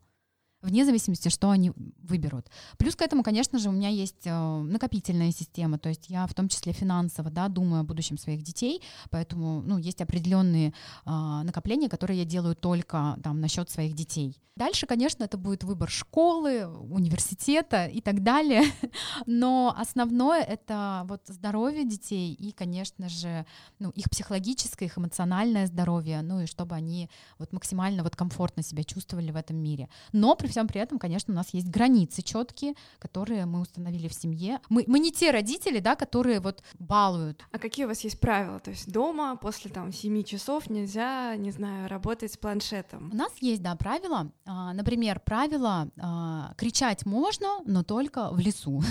вне 0.64 0.86
зависимости, 0.86 1.30
что 1.30 1.50
они 1.50 1.72
выберут. 2.02 2.48
Плюс 2.78 2.96
к 2.96 3.02
этому, 3.02 3.24
конечно 3.24 3.60
же, 3.60 3.70
у 3.70 3.72
меня 3.72 3.90
есть 3.90 4.26
э, 4.26 4.62
накопительная 4.62 5.32
система, 5.32 5.78
то 5.78 5.90
есть 5.90 6.10
я 6.10 6.26
в 6.26 6.34
том 6.34 6.48
числе 6.48 6.74
финансово, 6.74 7.30
да, 7.30 7.48
думаю 7.50 7.82
о 7.82 7.84
будущем 7.84 8.18
своих 8.18 8.42
детей, 8.42 8.82
поэтому, 9.10 9.62
ну, 9.62 9.78
есть 9.78 10.02
определенные 10.02 10.70
э, 10.70 10.72
накопления, 11.06 11.90
которые 11.90 12.20
я 12.20 12.26
делаю 12.26 12.56
только 12.56 13.18
там 13.24 13.42
насчет 13.42 13.70
своих 13.70 13.94
детей. 13.94 14.38
Дальше, 14.56 14.86
конечно, 14.86 15.24
это 15.24 15.36
будет 15.38 15.64
выбор 15.64 15.90
школы, 15.90 16.68
университета 16.68 17.88
и 17.88 18.02
так 18.02 18.22
далее, 18.22 18.62
но 19.26 19.74
основное 19.76 20.44
это 20.44 21.06
вот 21.08 21.22
здоровье 21.28 21.86
детей 21.86 22.34
и, 22.34 22.52
конечно 22.52 23.10
же, 23.10 23.48
ну, 23.80 23.90
их 23.90 24.12
психологическое, 24.12 24.86
их 24.86 24.98
эмоциональное 25.00 25.66
здоровье, 25.66 26.22
ну 26.22 26.42
и 26.42 26.46
чтобы 26.46 26.76
они 26.76 27.10
вот 27.40 27.52
максимально 27.52 28.04
вот 28.04 28.16
комфортно 28.16 28.62
себя 28.62 28.84
чувствовали 28.84 29.32
в 29.32 29.36
этом 29.36 29.58
мире. 29.58 29.90
Но 30.12 30.36
всем 30.54 30.68
при 30.68 30.80
этом, 30.80 31.00
конечно, 31.00 31.34
у 31.34 31.36
нас 31.36 31.50
есть 31.52 31.68
границы 31.68 32.22
четкие, 32.22 32.76
которые 33.00 33.46
мы 33.46 33.60
установили 33.60 34.08
в 34.08 34.14
семье. 34.14 34.60
Мы, 34.70 34.84
мы 34.88 35.00
не 35.00 35.12
те 35.12 35.32
родители, 35.32 35.80
да, 35.80 35.96
которые 35.96 36.40
вот 36.40 36.62
балуют. 36.78 37.44
А 37.52 37.58
какие 37.58 37.86
у 37.86 37.88
вас 37.88 38.02
есть 38.02 38.20
правила? 38.20 38.60
То 38.60 38.70
есть 38.70 38.92
дома 38.92 39.36
после 39.36 39.72
там 39.72 39.92
7 39.92 40.24
часов 40.24 40.70
нельзя, 40.70 41.36
не 41.38 41.50
знаю, 41.50 41.90
работать 41.90 42.34
с 42.34 42.38
планшетом? 42.38 43.10
У 43.12 43.16
нас 43.16 43.32
есть, 43.42 43.64
да, 43.64 43.76
правила. 43.76 44.32
А, 44.46 44.74
например, 44.74 45.20
правило 45.20 45.90
а, 46.00 46.54
кричать 46.56 47.06
можно, 47.06 47.62
но 47.66 47.84
только 47.84 48.30
в 48.32 48.40
лесу. 48.40 48.84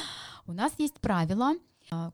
У 0.46 0.52
нас 0.52 0.72
есть 0.78 0.98
правило 1.00 1.52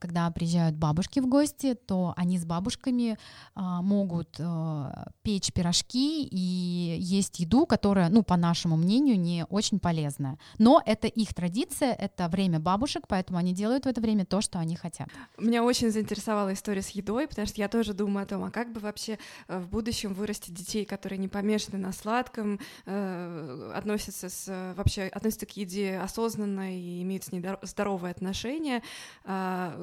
когда 0.00 0.30
приезжают 0.30 0.76
бабушки 0.76 1.20
в 1.20 1.26
гости, 1.26 1.74
то 1.74 2.14
они 2.16 2.38
с 2.38 2.44
бабушками 2.44 3.18
а, 3.54 3.82
могут 3.82 4.36
а, 4.38 5.08
печь 5.22 5.52
пирожки 5.52 6.24
и 6.24 6.96
есть 6.98 7.40
еду, 7.40 7.66
которая, 7.66 8.08
ну, 8.08 8.22
по 8.22 8.36
нашему 8.36 8.76
мнению, 8.76 9.18
не 9.18 9.44
очень 9.48 9.78
полезная. 9.78 10.38
Но 10.58 10.82
это 10.84 11.06
их 11.06 11.34
традиция, 11.34 11.92
это 11.92 12.28
время 12.28 12.58
бабушек, 12.60 13.04
поэтому 13.08 13.38
они 13.38 13.52
делают 13.52 13.84
в 13.84 13.88
это 13.88 14.00
время 14.00 14.24
то, 14.24 14.40
что 14.40 14.58
они 14.58 14.76
хотят. 14.76 15.08
Меня 15.38 15.62
очень 15.62 15.90
заинтересовала 15.90 16.52
история 16.52 16.82
с 16.82 16.90
едой, 16.90 17.28
потому 17.28 17.46
что 17.46 17.60
я 17.60 17.68
тоже 17.68 17.92
думаю 17.92 18.24
о 18.24 18.26
том, 18.26 18.44
а 18.44 18.50
как 18.50 18.72
бы 18.72 18.80
вообще 18.80 19.18
э, 19.48 19.58
в 19.58 19.68
будущем 19.68 20.14
вырастить 20.14 20.54
детей, 20.54 20.84
которые 20.84 21.18
не 21.18 21.28
помешаны 21.28 21.78
на 21.78 21.92
сладком, 21.92 22.60
э, 22.86 23.72
относятся 23.74 24.28
с, 24.28 24.74
вообще 24.76 25.02
относятся 25.02 25.46
к 25.46 25.56
еде 25.56 25.98
осознанно 25.98 26.76
и 26.76 27.02
имеют 27.02 27.24
с 27.24 27.32
ней 27.32 27.42
здоровые 27.62 28.12
отношения. 28.12 28.82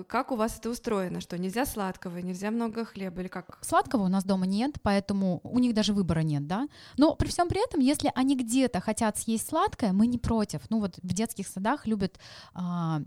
Как 0.08 0.32
у 0.32 0.36
вас 0.36 0.58
это 0.58 0.70
устроено? 0.70 1.22
Что 1.22 1.38
нельзя 1.38 1.66
сладкого, 1.66 2.18
нельзя 2.18 2.52
много 2.52 2.86
хлеба 2.86 3.22
или 3.22 3.28
как? 3.28 3.58
Сладкого 3.62 4.04
у 4.04 4.08
нас 4.08 4.24
дома 4.24 4.46
нет, 4.46 4.76
поэтому 4.82 5.40
у 5.44 5.60
них 5.60 5.74
даже 5.74 5.94
выбора 5.94 6.22
нет, 6.22 6.48
да. 6.48 6.68
Но 6.98 7.16
при 7.16 7.28
всем 7.28 7.48
при 7.48 7.64
этом, 7.64 7.80
если 7.82 8.12
они 8.16 8.36
где-то 8.36 8.80
хотят 8.82 9.18
съесть 9.18 9.50
сладкое, 9.50 9.94
мы 9.94 10.08
не 10.08 10.18
против. 10.18 10.62
Ну 10.70 10.80
вот 10.80 10.98
в 11.02 11.14
детских 11.14 11.48
садах 11.48 11.88
любят 11.88 12.20
а, 12.54 13.02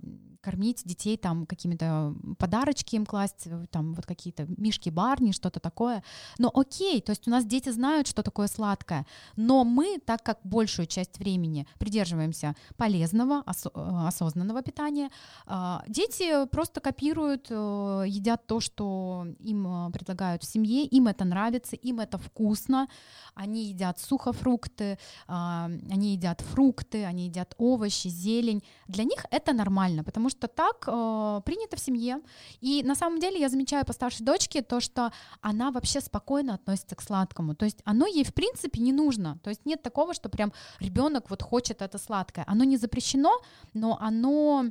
кормить 0.46 0.82
детей 0.84 1.16
там 1.16 1.44
какими-то 1.44 2.14
подарочки 2.38 2.94
им 2.94 3.04
класть, 3.04 3.46
э, 3.46 3.66
там 3.70 3.94
вот 3.94 4.06
какие-то 4.06 4.46
мишки 4.58 4.90
барни, 4.90 5.32
что-то 5.32 5.58
такое. 5.58 6.02
Но 6.38 6.50
окей, 6.54 7.00
то 7.00 7.10
есть 7.10 7.26
у 7.28 7.30
нас 7.30 7.44
дети 7.44 7.70
знают, 7.72 8.06
что 8.06 8.22
такое 8.22 8.46
сладкое, 8.46 9.04
но 9.36 9.64
мы, 9.64 9.98
так 10.06 10.22
как 10.22 10.38
большую 10.44 10.86
часть 10.86 11.18
времени 11.18 11.66
придерживаемся 11.78 12.54
полезного, 12.76 13.42
ос- 13.46 13.66
э, 13.74 14.06
осознанного 14.08 14.62
питания, 14.62 15.10
а, 15.46 15.82
дети 15.88 16.46
просто 16.46 16.80
копируют, 16.80 17.46
э, 17.50 18.04
едят 18.06 18.46
то, 18.46 18.60
что 18.60 19.26
им 19.40 19.90
предлагают 19.92 20.42
в 20.42 20.46
семье, 20.46 20.84
им 20.84 21.08
это 21.08 21.24
нравится, 21.24 21.76
им 21.76 21.98
это 21.98 22.18
вкусно, 22.18 22.86
они 23.34 23.64
едят 23.64 23.98
сухофрукты, 23.98 24.98
а, 25.26 25.70
они 25.90 26.12
едят 26.12 26.40
фрукты, 26.40 27.04
они 27.04 27.24
едят 27.24 27.54
овощи, 27.58 28.08
зелень. 28.08 28.62
Для 28.88 29.04
них 29.04 29.26
это 29.32 29.52
нормально, 29.52 30.04
потому 30.04 30.30
что 30.30 30.35
что 30.36 30.48
так 30.48 30.84
э, 30.86 31.40
принято 31.44 31.76
в 31.76 31.80
семье. 31.80 32.20
И 32.60 32.82
на 32.82 32.94
самом 32.94 33.20
деле 33.20 33.40
я 33.40 33.48
замечаю 33.48 33.84
по 33.84 33.92
старшей 33.92 34.24
дочке 34.24 34.62
то, 34.62 34.80
что 34.80 35.12
она 35.40 35.70
вообще 35.70 36.00
спокойно 36.00 36.54
относится 36.54 36.94
к 36.94 37.02
сладкому. 37.02 37.54
То 37.54 37.64
есть 37.64 37.78
оно 37.84 38.06
ей 38.06 38.24
в 38.24 38.34
принципе 38.34 38.80
не 38.80 38.92
нужно. 38.92 39.38
То 39.42 39.50
есть 39.50 39.64
нет 39.64 39.82
такого, 39.82 40.14
что 40.14 40.28
прям 40.28 40.52
ребенок 40.80 41.30
вот 41.30 41.42
хочет 41.42 41.82
это 41.82 41.98
сладкое. 41.98 42.44
Оно 42.46 42.64
не 42.64 42.76
запрещено, 42.76 43.40
но 43.74 43.98
оно 44.00 44.66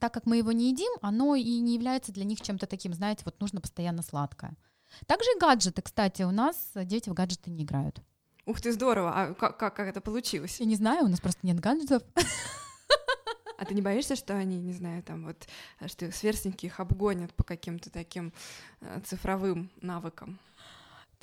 так 0.00 0.14
как 0.14 0.26
мы 0.26 0.38
его 0.38 0.52
не 0.52 0.70
едим, 0.70 0.92
оно 1.02 1.34
и 1.34 1.60
не 1.60 1.74
является 1.74 2.12
для 2.12 2.24
них 2.24 2.40
чем-то 2.40 2.66
таким, 2.66 2.94
знаете, 2.94 3.22
вот 3.26 3.38
нужно 3.40 3.60
постоянно 3.60 4.02
сладкое. 4.02 4.56
Также 5.06 5.28
и 5.36 5.38
гаджеты, 5.38 5.82
кстати, 5.82 6.22
у 6.22 6.30
нас 6.30 6.56
дети 6.74 7.10
в 7.10 7.14
гаджеты 7.14 7.50
не 7.50 7.64
играют. 7.64 8.00
Ух 8.46 8.60
ты, 8.60 8.72
здорово! 8.72 9.12
А 9.14 9.34
как, 9.34 9.58
как, 9.58 9.74
как 9.76 9.88
это 9.88 10.00
получилось? 10.00 10.60
Я 10.60 10.66
не 10.66 10.76
знаю, 10.76 11.04
у 11.04 11.08
нас 11.08 11.20
просто 11.20 11.46
нет 11.46 11.60
гаджетов. 11.60 12.02
А 13.56 13.64
ты 13.64 13.74
не 13.74 13.82
боишься, 13.82 14.16
что 14.16 14.34
они, 14.34 14.58
не 14.60 14.72
знаю, 14.72 15.02
там 15.02 15.24
вот, 15.24 15.46
что 15.86 16.10
сверстники 16.10 16.66
их 16.66 16.80
обгонят 16.80 17.32
по 17.34 17.44
каким-то 17.44 17.90
таким 17.90 18.32
э, 18.80 19.00
цифровым 19.04 19.70
навыкам? 19.80 20.38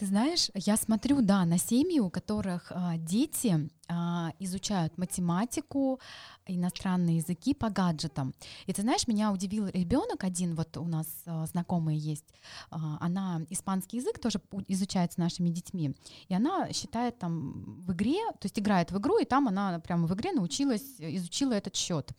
Ты 0.02 0.08
знаешь, 0.08 0.50
я 0.56 0.78
смотрю, 0.78 1.22
да, 1.22 1.46
на 1.46 1.60
семьи, 1.60 2.00
у 2.00 2.10
которых 2.10 2.72
а, 2.72 2.98
дети 2.98 3.70
а, 3.88 4.34
изучают 4.40 4.98
математику, 4.98 6.00
иностранные 6.48 7.18
языки 7.18 7.54
по 7.54 7.70
гаджетам. 7.70 8.34
И 8.66 8.74
ты 8.74 8.82
знаешь, 8.82 9.08
меня 9.08 9.32
удивил 9.32 9.68
ребенок 9.68 10.24
один, 10.24 10.56
вот 10.56 10.76
у 10.78 10.86
нас 10.86 11.06
а, 11.28 11.46
знакомая 11.46 11.94
есть, 11.94 12.26
а, 12.72 12.98
она 13.00 13.42
испанский 13.52 13.98
язык 13.98 14.18
тоже 14.18 14.42
изучает 14.68 15.14
с 15.14 15.18
нашими 15.18 15.50
детьми, 15.50 15.96
и 16.30 16.34
она 16.34 16.74
считает 16.74 17.20
там 17.20 17.84
в 17.86 17.94
игре, 17.94 18.18
то 18.40 18.46
есть 18.46 18.58
играет 18.58 18.92
в 18.92 18.98
игру, 18.98 19.20
и 19.20 19.26
там 19.26 19.48
она 19.48 19.80
прямо 19.82 20.08
в 20.08 20.14
игре 20.16 20.32
научилась, 20.32 20.96
изучила 20.98 21.54
этот 21.54 21.76
счет. 21.76 22.12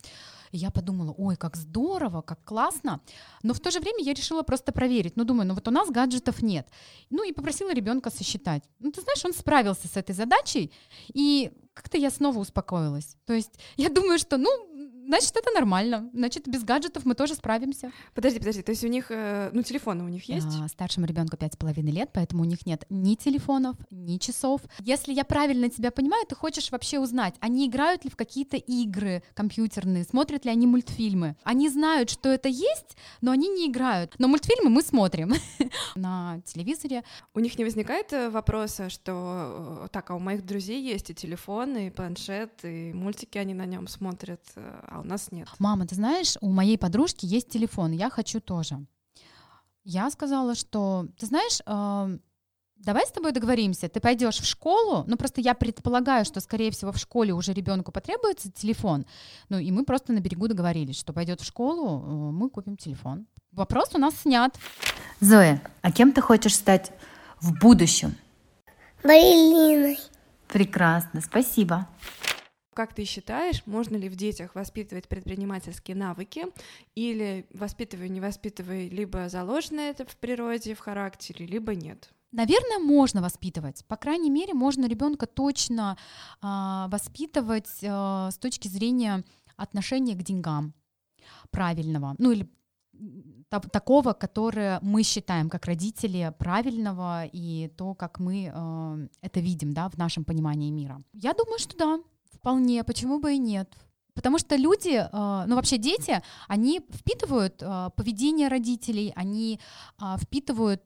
И 0.53 0.59
я 0.59 0.71
подумала, 0.71 1.15
ой, 1.19 1.37
как 1.37 1.57
здорово, 1.57 2.21
как 2.23 2.45
классно. 2.45 3.01
Но 3.43 3.55
в 3.55 3.61
то 3.61 3.71
же 3.71 3.81
время 3.81 4.05
я 4.05 4.13
решила 4.13 4.43
просто 4.43 4.71
проверить. 4.73 5.17
Ну, 5.17 5.25
думаю, 5.25 5.49
ну 5.49 5.55
вот 5.55 5.67
у 5.67 5.71
нас 5.71 5.91
гаджетов 5.91 6.43
нет. 6.43 6.69
Ну 7.11 7.25
и 7.25 7.33
попросила 7.33 7.73
ребенка 7.75 8.11
сосчитать. 8.11 8.63
Ну, 8.79 8.93
ты 8.93 9.01
знаешь, 9.01 9.25
он 9.25 9.33
справился 9.33 9.89
с 9.89 9.97
этой 9.97 10.15
задачей. 10.15 10.71
И 11.15 11.51
как-то 11.75 11.97
я 11.97 12.11
снова 12.11 12.39
успокоилась. 12.39 13.17
То 13.25 13.33
есть 13.33 13.59
я 13.77 13.89
думаю, 13.89 14.19
что, 14.19 14.37
ну, 14.37 14.51
значит, 15.07 15.37
это 15.37 15.51
нормально. 15.55 16.11
Значит, 16.13 16.49
без 16.49 16.65
гаджетов 16.65 17.05
мы 17.05 17.15
тоже 17.15 17.35
справимся. 17.35 17.93
Подожди, 18.15 18.39
подожди, 18.39 18.63
то 18.63 18.71
есть 18.71 18.85
у 18.85 18.89
них, 18.89 19.07
э, 19.11 19.51
ну, 19.53 19.63
телефоны 19.63 20.05
у 20.05 20.09
них 20.09 20.25
есть? 20.29 20.47
А, 20.61 20.69
старшему 20.69 21.07
ребенку 21.07 21.37
пять 21.37 21.55
с 21.55 21.57
половиной 21.57 21.93
лет, 21.93 22.11
поэтому 22.13 22.43
у 22.43 22.47
них 22.47 22.67
нет 22.67 22.85
ни 22.91 23.15
телефонов, 23.15 23.77
ни 23.91 24.19
часов. 24.19 24.61
Если 24.81 25.13
я 25.13 25.25
правильно 25.25 25.69
тебя 25.69 25.91
понимаю, 25.91 26.27
ты 26.27 26.35
хочешь 26.35 26.71
вообще 26.71 26.99
узнать, 26.99 27.35
они 27.41 27.67
играют 27.67 28.05
ли 28.05 28.11
в 28.11 28.17
какие-то 28.17 28.57
игры 28.57 29.23
компьютерные, 29.35 30.05
смотрят 30.05 30.45
ли 30.45 30.51
они 30.51 30.67
мультфильмы. 30.67 31.37
Они 31.43 31.69
знают, 31.69 32.11
что 32.11 32.29
это 32.29 32.49
есть, 32.49 32.97
но 33.21 33.33
они 33.33 33.49
не 33.49 33.69
играют. 33.69 34.15
Но 34.19 34.29
мультфильмы 34.29 34.71
мы 34.71 34.83
смотрим 34.83 35.35
на 35.95 36.41
телевизоре. 36.45 37.05
У 37.35 37.41
них 37.41 37.59
не 37.59 37.65
возникает 37.65 38.13
э, 38.13 38.31
вопроса, 38.31 38.89
что 38.91 39.85
э, 39.85 39.89
так, 39.91 40.11
а 40.11 40.15
у 40.15 40.19
моих 40.19 40.45
друзей 40.45 40.83
есть 40.83 41.11
и 41.11 41.15
телефон, 41.15 41.77
и 41.77 41.91
планшет, 41.91 42.53
и 42.65 42.93
мультики 42.93 43.39
они 43.39 43.55
на 43.55 43.67
нем 43.67 43.89
смотрят, 43.89 44.43
а 44.93 45.01
у 45.01 45.05
нас 45.05 45.33
нет. 45.33 45.49
Мама, 45.59 45.87
ты 45.87 45.95
знаешь, 45.95 46.37
у 46.41 46.51
моей 46.51 46.79
подружки 46.79 47.27
есть 47.27 47.49
телефон, 47.49 47.93
я 47.93 48.11
хочу 48.11 48.41
тоже. 48.41 48.85
Я 49.85 50.11
сказала, 50.11 50.55
что, 50.55 51.07
ты 51.19 51.27
знаешь, 51.27 51.61
э, 51.67 52.19
давай 52.77 53.07
с 53.07 53.11
тобой 53.11 53.33
договоримся, 53.33 53.89
ты 53.89 54.01
пойдешь 54.01 54.39
в 54.39 54.45
школу, 54.45 55.05
ну 55.07 55.17
просто 55.17 55.41
я 55.41 55.55
предполагаю, 55.55 56.25
что, 56.25 56.41
скорее 56.41 56.71
всего, 56.71 56.93
в 56.93 56.99
школе 56.99 57.33
уже 57.33 57.53
ребенку 57.53 57.91
потребуется 57.91 58.51
телефон, 58.53 59.07
ну 59.49 59.59
и 59.59 59.71
мы 59.73 59.85
просто 59.85 60.13
на 60.13 60.21
берегу 60.21 60.47
договорились, 60.47 60.99
что 60.99 61.13
пойдет 61.13 61.41
в 61.41 61.45
школу, 61.45 62.01
э, 62.01 62.33
мы 62.33 62.51
купим 62.51 62.77
телефон. 62.77 63.27
Вопрос 63.51 63.91
у 63.95 63.99
нас 63.99 64.15
снят. 64.17 64.57
Зоя, 65.21 65.61
а 65.83 65.91
кем 65.91 66.13
ты 66.13 66.21
хочешь 66.21 66.55
стать 66.55 66.93
в 67.41 67.59
будущем? 67.59 68.15
Балериной. 69.03 69.99
Прекрасно, 70.49 71.21
спасибо. 71.21 71.89
Как 72.75 72.95
ты 72.95 73.05
считаешь, 73.05 73.63
можно 73.67 73.97
ли 73.97 74.09
в 74.09 74.17
детях 74.17 74.55
воспитывать 74.55 75.07
предпринимательские 75.09 75.97
навыки 75.97 76.47
или 76.95 77.47
воспитывая, 77.53 78.09
не 78.09 78.21
воспитывая, 78.21 78.89
либо 78.89 79.29
заложено 79.29 79.81
это 79.81 80.07
в 80.07 80.17
природе, 80.17 80.75
в 80.75 80.79
характере, 80.79 81.47
либо 81.47 81.75
нет? 81.75 82.11
Наверное, 82.33 82.79
можно 82.79 83.21
воспитывать. 83.21 83.85
По 83.87 83.97
крайней 83.97 84.31
мере, 84.31 84.55
можно 84.55 84.87
ребенка 84.87 85.27
точно 85.27 85.99
э, 86.41 86.47
воспитывать 86.89 87.71
э, 87.83 88.31
с 88.31 88.39
точки 88.39 88.69
зрения 88.69 89.23
отношения 89.57 90.15
к 90.15 90.23
деньгам 90.23 90.73
правильного, 91.51 92.15
ну 92.19 92.33
или 92.33 92.49
такого, 93.71 94.15
которое 94.15 94.79
мы 94.83 95.03
считаем 95.03 95.51
как 95.51 95.67
родители 95.67 96.33
правильного 96.39 97.27
и 97.27 97.69
то, 97.77 97.95
как 97.95 98.19
мы 98.19 98.51
э, 98.55 99.09
это 99.21 99.41
видим, 99.41 99.75
да, 99.75 99.91
в 99.91 99.99
нашем 99.99 100.25
понимании 100.25 100.71
мира. 100.71 101.03
Я 101.13 101.35
думаю, 101.35 101.59
что 101.59 101.77
да, 101.77 102.01
вполне. 102.33 102.85
Почему 102.85 103.19
бы 103.19 103.35
и 103.35 103.39
нет? 103.39 103.77
Потому 104.15 104.39
что 104.39 104.57
люди, 104.57 104.91
э, 104.91 105.45
ну 105.47 105.57
вообще 105.57 105.79
дети, 105.79 106.23
они 106.49 106.81
впитывают 106.91 107.63
э, 107.63 107.91
поведение 107.97 108.49
родителей, 108.49 109.13
они 109.17 109.59
э, 110.01 110.17
впитывают 110.19 110.85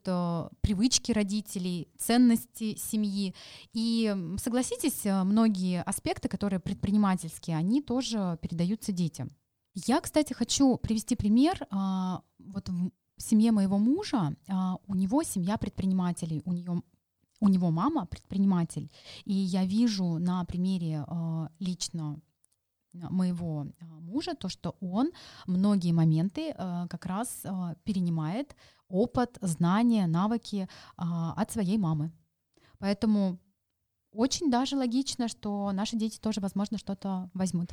привычки 0.61 1.11
родителей, 1.11 1.89
ценности 1.97 2.75
семьи. 2.75 3.35
И 3.73 4.15
согласитесь, 4.37 5.03
многие 5.03 5.81
аспекты, 5.81 6.29
которые 6.29 6.59
предпринимательские, 6.59 7.57
они 7.57 7.81
тоже 7.81 8.37
передаются 8.41 8.91
детям. 8.91 9.31
Я, 9.73 9.99
кстати, 9.99 10.33
хочу 10.33 10.77
привести 10.77 11.15
пример. 11.15 11.67
Вот 11.69 12.69
в 12.69 13.21
семье 13.21 13.51
моего 13.51 13.77
мужа 13.77 14.35
у 14.87 14.95
него 14.95 15.23
семья 15.23 15.57
предпринимателей, 15.57 16.41
у 16.45 16.53
нее 16.53 16.81
у 17.39 17.49
него 17.49 17.71
мама 17.71 18.05
предприниматель, 18.05 18.91
и 19.25 19.33
я 19.33 19.65
вижу 19.65 20.17
на 20.17 20.43
примере 20.45 21.05
лично 21.59 22.19
моего 23.09 23.67
а, 23.79 23.85
мужа, 23.85 24.33
то, 24.35 24.49
что 24.49 24.75
он 24.79 25.11
многие 25.45 25.91
моменты 25.91 26.53
а, 26.57 26.87
как 26.87 27.05
раз 27.05 27.41
а, 27.43 27.75
перенимает 27.83 28.55
опыт, 28.89 29.37
знания, 29.41 30.07
навыки 30.07 30.69
от 30.95 31.51
своей 31.51 31.77
мамы. 31.77 32.11
Поэтому 32.79 33.37
очень 34.17 34.49
даже 34.49 34.75
логично, 34.75 35.27
что 35.27 35.71
наши 35.71 35.95
дети 35.95 36.19
тоже, 36.19 36.41
возможно, 36.41 36.77
что-то 36.77 37.29
возьмут. 37.33 37.69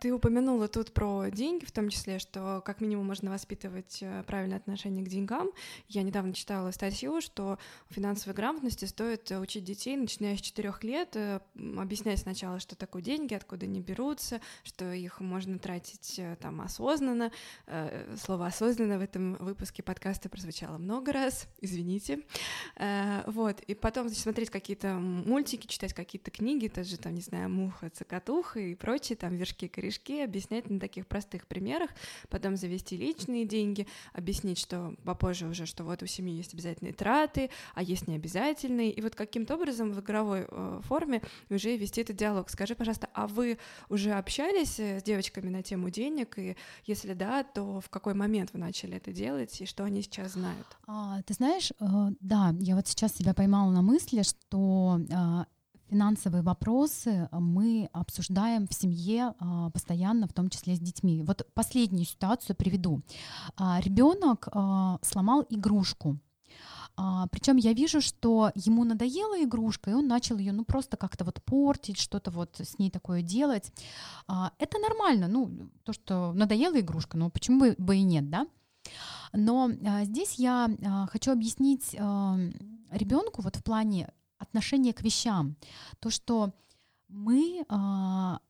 Ты 0.00 0.12
упомянула 0.12 0.68
тут 0.68 0.92
про 0.92 1.28
деньги, 1.30 1.64
в 1.64 1.72
том 1.72 1.88
числе, 1.88 2.18
что 2.18 2.62
как 2.64 2.80
минимум 2.80 3.06
можно 3.06 3.30
воспитывать 3.30 3.98
э, 4.00 4.22
правильное 4.26 4.56
отношение 4.56 5.04
к 5.04 5.08
деньгам. 5.08 5.50
Я 5.88 6.02
недавно 6.02 6.32
читала 6.32 6.70
статью, 6.70 7.20
что 7.20 7.58
финансовой 7.90 8.34
грамотности 8.34 8.84
стоит 8.84 9.30
учить 9.30 9.64
детей, 9.64 9.96
начиная 9.96 10.36
с 10.36 10.40
четырех 10.40 10.84
лет, 10.84 11.16
э, 11.16 11.40
объяснять 11.76 12.20
сначала, 12.20 12.60
что 12.60 12.76
такое 12.76 13.02
деньги, 13.02 13.34
откуда 13.34 13.66
они 13.66 13.80
берутся, 13.80 14.40
что 14.62 14.92
их 14.92 15.20
можно 15.20 15.58
тратить 15.58 16.18
э, 16.18 16.36
там 16.40 16.60
осознанно. 16.60 17.32
Слово 18.22 18.46
осознанно 18.46 18.98
в 18.98 19.02
этом 19.02 19.34
выпуске 19.34 19.82
подкаста 19.82 20.28
прозвучало 20.28 20.78
много 20.78 21.12
раз, 21.12 21.48
извините. 21.60 22.20
Вот, 23.26 23.60
и 23.60 23.74
потом, 23.74 24.08
значит, 24.08 24.22
смотреть 24.22 24.50
какие-то 24.50 24.94
мультики, 24.94 25.66
читать 25.72 25.94
какие-то 25.94 26.30
книги, 26.30 26.68
тоже 26.68 26.98
там, 26.98 27.14
не 27.14 27.20
знаю, 27.20 27.50
муха, 27.50 27.90
цокотуха 27.90 28.60
и 28.60 28.74
прочие, 28.74 29.16
там, 29.16 29.34
вершки, 29.36 29.68
корешки, 29.68 30.20
объяснять 30.20 30.68
на 30.70 30.78
таких 30.78 31.06
простых 31.06 31.46
примерах, 31.46 31.90
потом 32.28 32.56
завести 32.56 32.96
личные 32.96 33.44
деньги, 33.44 33.86
объяснить, 34.12 34.58
что 34.58 34.94
попозже 35.04 35.46
уже, 35.46 35.66
что 35.66 35.84
вот 35.84 36.02
у 36.02 36.06
семьи 36.06 36.36
есть 36.36 36.54
обязательные 36.54 36.92
траты, 36.92 37.50
а 37.74 37.82
есть 37.82 38.06
необязательные, 38.06 38.90
и 38.90 39.00
вот 39.00 39.14
каким-то 39.14 39.54
образом 39.54 39.92
в 39.92 40.00
игровой 40.00 40.46
э, 40.48 40.80
форме 40.84 41.22
уже 41.50 41.76
вести 41.76 42.02
этот 42.02 42.16
диалог. 42.16 42.50
Скажи, 42.50 42.74
пожалуйста, 42.74 43.08
а 43.14 43.26
вы 43.26 43.58
уже 43.88 44.12
общались 44.12 44.78
э, 44.78 45.00
с 45.00 45.02
девочками 45.02 45.48
на 45.48 45.62
тему 45.62 45.90
денег, 45.90 46.38
и 46.38 46.56
если 46.84 47.14
да, 47.14 47.42
то 47.42 47.80
в 47.80 47.88
какой 47.88 48.14
момент 48.14 48.50
вы 48.52 48.58
начали 48.58 48.96
это 48.96 49.12
делать, 49.12 49.60
и 49.60 49.66
что 49.66 49.84
они 49.84 50.02
сейчас 50.02 50.32
знают? 50.32 50.66
А, 50.86 51.22
ты 51.22 51.34
знаешь, 51.34 51.72
э, 51.80 51.84
да, 52.20 52.54
я 52.60 52.76
вот 52.76 52.86
сейчас 52.86 53.14
себя 53.14 53.34
поймала 53.34 53.70
на 53.70 53.82
мысли, 53.82 54.22
что 54.22 55.00
а, 55.12 55.46
финансовые 55.92 56.42
вопросы 56.42 57.28
мы 57.32 57.90
обсуждаем 57.92 58.66
в 58.66 58.72
семье 58.72 59.34
а, 59.38 59.68
постоянно, 59.70 60.26
в 60.26 60.32
том 60.32 60.48
числе 60.48 60.74
с 60.74 60.80
детьми. 60.80 61.22
Вот 61.22 61.46
последнюю 61.52 62.06
ситуацию 62.06 62.56
приведу. 62.56 63.02
А, 63.56 63.78
Ребенок 63.80 64.48
а, 64.50 64.98
сломал 65.02 65.44
игрушку. 65.50 66.18
Причем 67.30 67.56
я 67.56 67.72
вижу, 67.72 68.02
что 68.02 68.52
ему 68.54 68.84
надоела 68.84 69.42
игрушка, 69.42 69.90
и 69.90 69.94
он 69.94 70.08
начал 70.08 70.36
ее 70.36 70.52
ну 70.52 70.62
просто 70.62 70.98
как-то 70.98 71.24
вот 71.24 71.42
портить, 71.42 71.98
что-то 71.98 72.30
вот 72.30 72.60
с 72.60 72.78
ней 72.78 72.90
такое 72.90 73.22
делать. 73.22 73.72
Это 74.58 74.78
нормально, 74.78 75.26
ну 75.26 75.70
то, 75.84 75.94
что 75.94 76.34
надоела 76.34 76.78
игрушка, 76.78 77.16
ну 77.16 77.30
почему 77.30 77.74
бы 77.78 77.96
и 77.96 78.02
нет, 78.02 78.28
да? 78.28 78.46
Но 79.32 79.70
здесь 80.04 80.34
я 80.34 80.68
хочу 81.10 81.32
объяснить 81.32 81.94
ребенку 81.94 83.40
вот 83.40 83.56
в 83.56 83.64
плане 83.64 84.12
отношение 84.42 84.92
к 84.92 85.02
вещам. 85.02 85.56
То, 86.00 86.10
что 86.10 86.52
мы 87.08 87.64
а, 87.68 88.40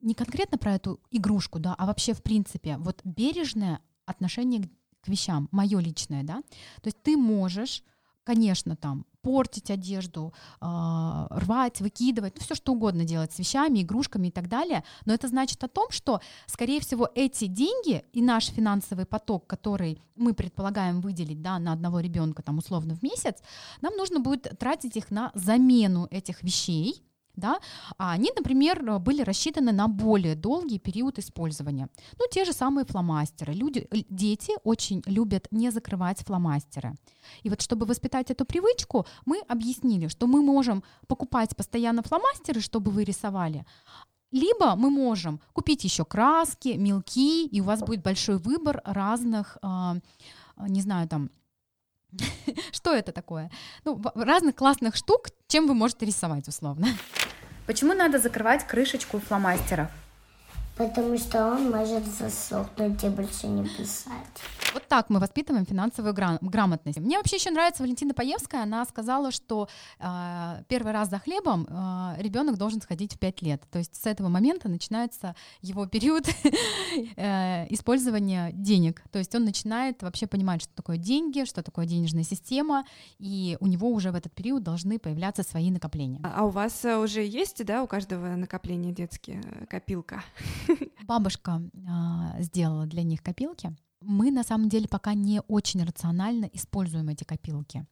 не 0.00 0.14
конкретно 0.14 0.58
про 0.58 0.74
эту 0.74 1.00
игрушку, 1.10 1.58
да, 1.58 1.74
а 1.78 1.86
вообще 1.86 2.12
в 2.12 2.22
принципе 2.22 2.76
вот 2.78 3.00
бережное 3.04 3.80
отношение 4.04 4.62
к, 5.00 5.08
вещам, 5.08 5.48
мое 5.52 5.78
личное, 5.78 6.22
да. 6.22 6.42
То 6.82 6.86
есть 6.88 7.02
ты 7.02 7.16
можешь, 7.16 7.82
конечно, 8.24 8.76
там 8.76 9.06
портить 9.28 9.70
одежду, 9.70 10.32
э, 10.62 11.26
рвать, 11.30 11.82
выкидывать, 11.82 12.36
ну 12.36 12.40
все 12.42 12.54
что 12.54 12.72
угодно 12.72 13.04
делать 13.04 13.30
с 13.30 13.38
вещами, 13.38 13.82
игрушками 13.82 14.28
и 14.28 14.30
так 14.30 14.48
далее. 14.48 14.84
Но 15.04 15.12
это 15.12 15.28
значит 15.28 15.62
о 15.62 15.68
том, 15.68 15.90
что, 15.90 16.22
скорее 16.46 16.80
всего, 16.80 17.10
эти 17.14 17.44
деньги 17.44 18.04
и 18.14 18.22
наш 18.22 18.46
финансовый 18.46 19.04
поток, 19.04 19.46
который 19.46 20.00
мы 20.16 20.32
предполагаем 20.32 21.02
выделить 21.02 21.42
да, 21.42 21.58
на 21.58 21.72
одного 21.72 22.00
ребенка 22.00 22.42
там 22.42 22.56
условно 22.56 22.94
в 22.94 23.02
месяц, 23.02 23.36
нам 23.82 23.94
нужно 23.96 24.18
будет 24.18 24.58
тратить 24.58 24.96
их 24.96 25.10
на 25.10 25.30
замену 25.34 26.08
этих 26.10 26.42
вещей, 26.42 27.04
да, 27.38 27.58
а 27.96 28.12
они, 28.12 28.30
например, 28.36 28.98
были 29.00 29.22
рассчитаны 29.22 29.72
на 29.72 29.88
более 29.88 30.34
долгий 30.34 30.78
период 30.78 31.18
использования. 31.18 31.88
Ну, 32.18 32.26
те 32.30 32.44
же 32.44 32.52
самые 32.52 32.84
фломастеры. 32.84 33.52
Люди, 33.52 33.88
дети 34.08 34.52
очень 34.64 35.02
любят 35.06 35.48
не 35.50 35.70
закрывать 35.70 36.24
фломастеры. 36.24 36.94
И 37.42 37.50
вот 37.50 37.62
чтобы 37.62 37.86
воспитать 37.86 38.30
эту 38.30 38.44
привычку, 38.44 39.06
мы 39.26 39.40
объяснили, 39.48 40.08
что 40.08 40.26
мы 40.26 40.42
можем 40.42 40.82
покупать 41.06 41.56
постоянно 41.56 42.02
фломастеры, 42.02 42.60
чтобы 42.60 42.90
вы 42.90 43.04
рисовали, 43.04 43.64
либо 44.30 44.76
мы 44.76 44.90
можем 44.90 45.40
купить 45.52 45.84
еще 45.84 46.04
краски, 46.04 46.76
мелки, 46.76 47.46
и 47.46 47.60
у 47.60 47.64
вас 47.64 47.80
будет 47.80 48.02
большой 48.02 48.38
выбор 48.38 48.82
разных, 48.84 49.56
а, 49.62 49.96
не 50.58 50.82
знаю, 50.82 51.08
там, 51.08 51.30
что 52.72 52.94
это 52.94 53.12
такое? 53.12 53.50
Ну, 53.84 54.00
разных 54.14 54.54
классных 54.54 54.96
штук, 54.96 55.28
чем 55.46 55.66
вы 55.66 55.74
можете 55.74 56.06
рисовать 56.06 56.48
условно. 56.48 56.88
Почему 57.68 57.92
надо 57.92 58.18
закрывать 58.18 58.66
крышечку 58.66 59.20
фломастеров? 59.20 59.88
Потому 60.78 61.18
что 61.18 61.44
он 61.44 61.70
может 61.70 62.06
засохнуть 62.06 63.02
и 63.02 63.08
больше 63.08 63.48
не 63.48 63.68
писать. 63.68 64.14
Вот 64.74 64.86
так 64.86 65.10
мы 65.10 65.18
воспитываем 65.18 65.66
финансовую 65.66 66.14
грам- 66.14 66.38
грамотность. 66.40 66.98
Мне 66.98 67.16
вообще 67.16 67.36
еще 67.36 67.50
нравится 67.50 67.82
Валентина 67.82 68.14
Паевская. 68.14 68.62
Она 68.62 68.84
сказала, 68.84 69.32
что 69.32 69.68
э, 69.98 70.62
первый 70.68 70.92
раз 70.92 71.10
за 71.10 71.18
хлебом 71.18 71.66
э, 71.68 72.22
ребенок 72.22 72.58
должен 72.58 72.80
сходить 72.80 73.14
в 73.14 73.18
5 73.18 73.42
лет. 73.42 73.62
То 73.72 73.78
есть 73.78 73.96
с 73.96 74.06
этого 74.06 74.28
момента 74.28 74.68
начинается 74.68 75.34
его 75.62 75.86
период 75.86 76.28
э, 77.16 77.66
использования 77.70 78.50
денег. 78.52 79.02
То 79.10 79.18
есть 79.18 79.34
он 79.34 79.44
начинает 79.44 80.02
вообще 80.02 80.26
понимать, 80.26 80.62
что 80.62 80.72
такое 80.74 80.96
деньги, 80.96 81.44
что 81.44 81.62
такое 81.62 81.86
денежная 81.86 82.24
система, 82.24 82.84
и 83.18 83.56
у 83.60 83.66
него 83.66 83.90
уже 83.90 84.12
в 84.12 84.14
этот 84.14 84.32
период 84.32 84.62
должны 84.62 84.98
появляться 84.98 85.42
свои 85.42 85.70
накопления. 85.70 86.20
А, 86.22 86.40
а 86.40 86.44
у 86.44 86.50
вас 86.50 86.84
уже 86.84 87.24
есть, 87.24 87.64
да, 87.64 87.82
у 87.82 87.86
каждого 87.86 88.28
накопления 88.36 88.92
детские 88.92 89.42
э, 89.44 89.66
копилка? 89.66 90.22
Бабушка 91.06 91.62
э, 91.74 92.42
сделала 92.42 92.86
для 92.86 93.02
них 93.02 93.22
копилки 93.22 93.76
мы 94.00 94.30
на 94.30 94.44
самом 94.44 94.68
деле 94.68 94.88
пока 94.88 95.14
не 95.14 95.40
очень 95.48 95.82
рационально 95.82 96.48
используем 96.52 97.08
эти 97.08 97.24
копилки. 97.24 97.86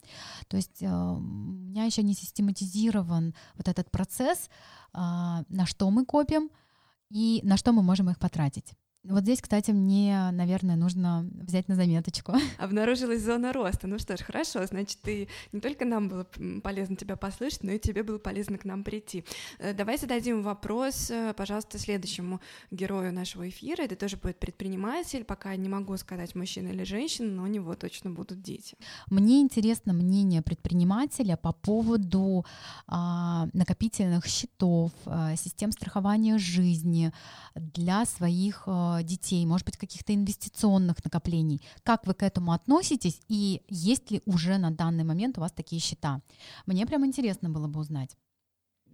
То 0.48 0.56
есть 0.56 0.82
э, 0.82 0.88
у 0.88 1.20
меня 1.20 1.84
еще 1.84 2.02
не 2.02 2.14
систематизирован 2.14 3.34
вот 3.56 3.68
этот 3.68 3.90
процесс, 3.90 4.48
э, 4.48 4.98
на 4.98 5.66
что 5.66 5.90
мы 5.90 6.04
копим 6.04 6.50
и 7.10 7.40
на 7.42 7.56
что 7.56 7.72
мы 7.72 7.82
можем 7.82 8.10
их 8.10 8.18
потратить. 8.18 8.72
Вот 9.08 9.22
здесь, 9.22 9.40
кстати, 9.40 9.70
мне, 9.70 10.30
наверное, 10.32 10.76
нужно 10.76 11.28
взять 11.34 11.68
на 11.68 11.76
заметочку. 11.76 12.34
Обнаружилась 12.58 13.22
зона 13.22 13.52
роста. 13.52 13.86
Ну 13.86 13.98
что 13.98 14.16
ж, 14.16 14.20
хорошо, 14.20 14.66
значит, 14.66 14.98
ты 15.00 15.28
не 15.52 15.60
только 15.60 15.84
нам 15.84 16.08
было 16.08 16.26
полезно 16.62 16.96
тебя 16.96 17.16
послышать, 17.16 17.62
но 17.62 17.72
и 17.72 17.78
тебе 17.78 18.02
было 18.02 18.18
полезно 18.18 18.58
к 18.58 18.64
нам 18.64 18.82
прийти. 18.82 19.24
Э, 19.58 19.72
давай 19.74 19.98
зададим 19.98 20.42
вопрос, 20.42 21.10
э, 21.10 21.34
пожалуйста, 21.36 21.78
следующему 21.78 22.40
герою 22.70 23.12
нашего 23.12 23.48
эфира. 23.48 23.82
Это 23.82 23.94
тоже 23.94 24.16
будет 24.16 24.38
предприниматель. 24.38 25.24
Пока 25.24 25.54
не 25.54 25.68
могу 25.68 25.96
сказать, 25.96 26.34
мужчина 26.34 26.68
или 26.68 26.84
женщина, 26.84 27.30
но 27.30 27.42
у 27.44 27.46
него 27.46 27.74
точно 27.74 28.10
будут 28.10 28.42
дети. 28.42 28.76
Мне 29.08 29.40
интересно 29.40 29.92
мнение 29.92 30.42
предпринимателя 30.42 31.36
по 31.36 31.52
поводу 31.52 32.44
а, 32.86 33.48
накопительных 33.52 34.26
счетов, 34.26 34.90
а, 35.04 35.36
систем 35.36 35.70
страхования 35.70 36.38
жизни 36.38 37.12
для 37.54 38.04
своих 38.04 38.64
а, 38.66 38.95
детей, 39.02 39.44
может 39.46 39.66
быть, 39.66 39.76
каких-то 39.76 40.14
инвестиционных 40.14 41.04
накоплений. 41.04 41.62
Как 41.82 42.06
вы 42.06 42.14
к 42.14 42.22
этому 42.22 42.52
относитесь 42.52 43.20
и 43.28 43.62
есть 43.68 44.10
ли 44.10 44.22
уже 44.26 44.58
на 44.58 44.70
данный 44.70 45.04
момент 45.04 45.38
у 45.38 45.40
вас 45.40 45.52
такие 45.52 45.80
счета? 45.80 46.20
Мне 46.66 46.86
прям 46.86 47.04
интересно 47.06 47.50
было 47.50 47.66
бы 47.66 47.80
узнать 47.80 48.16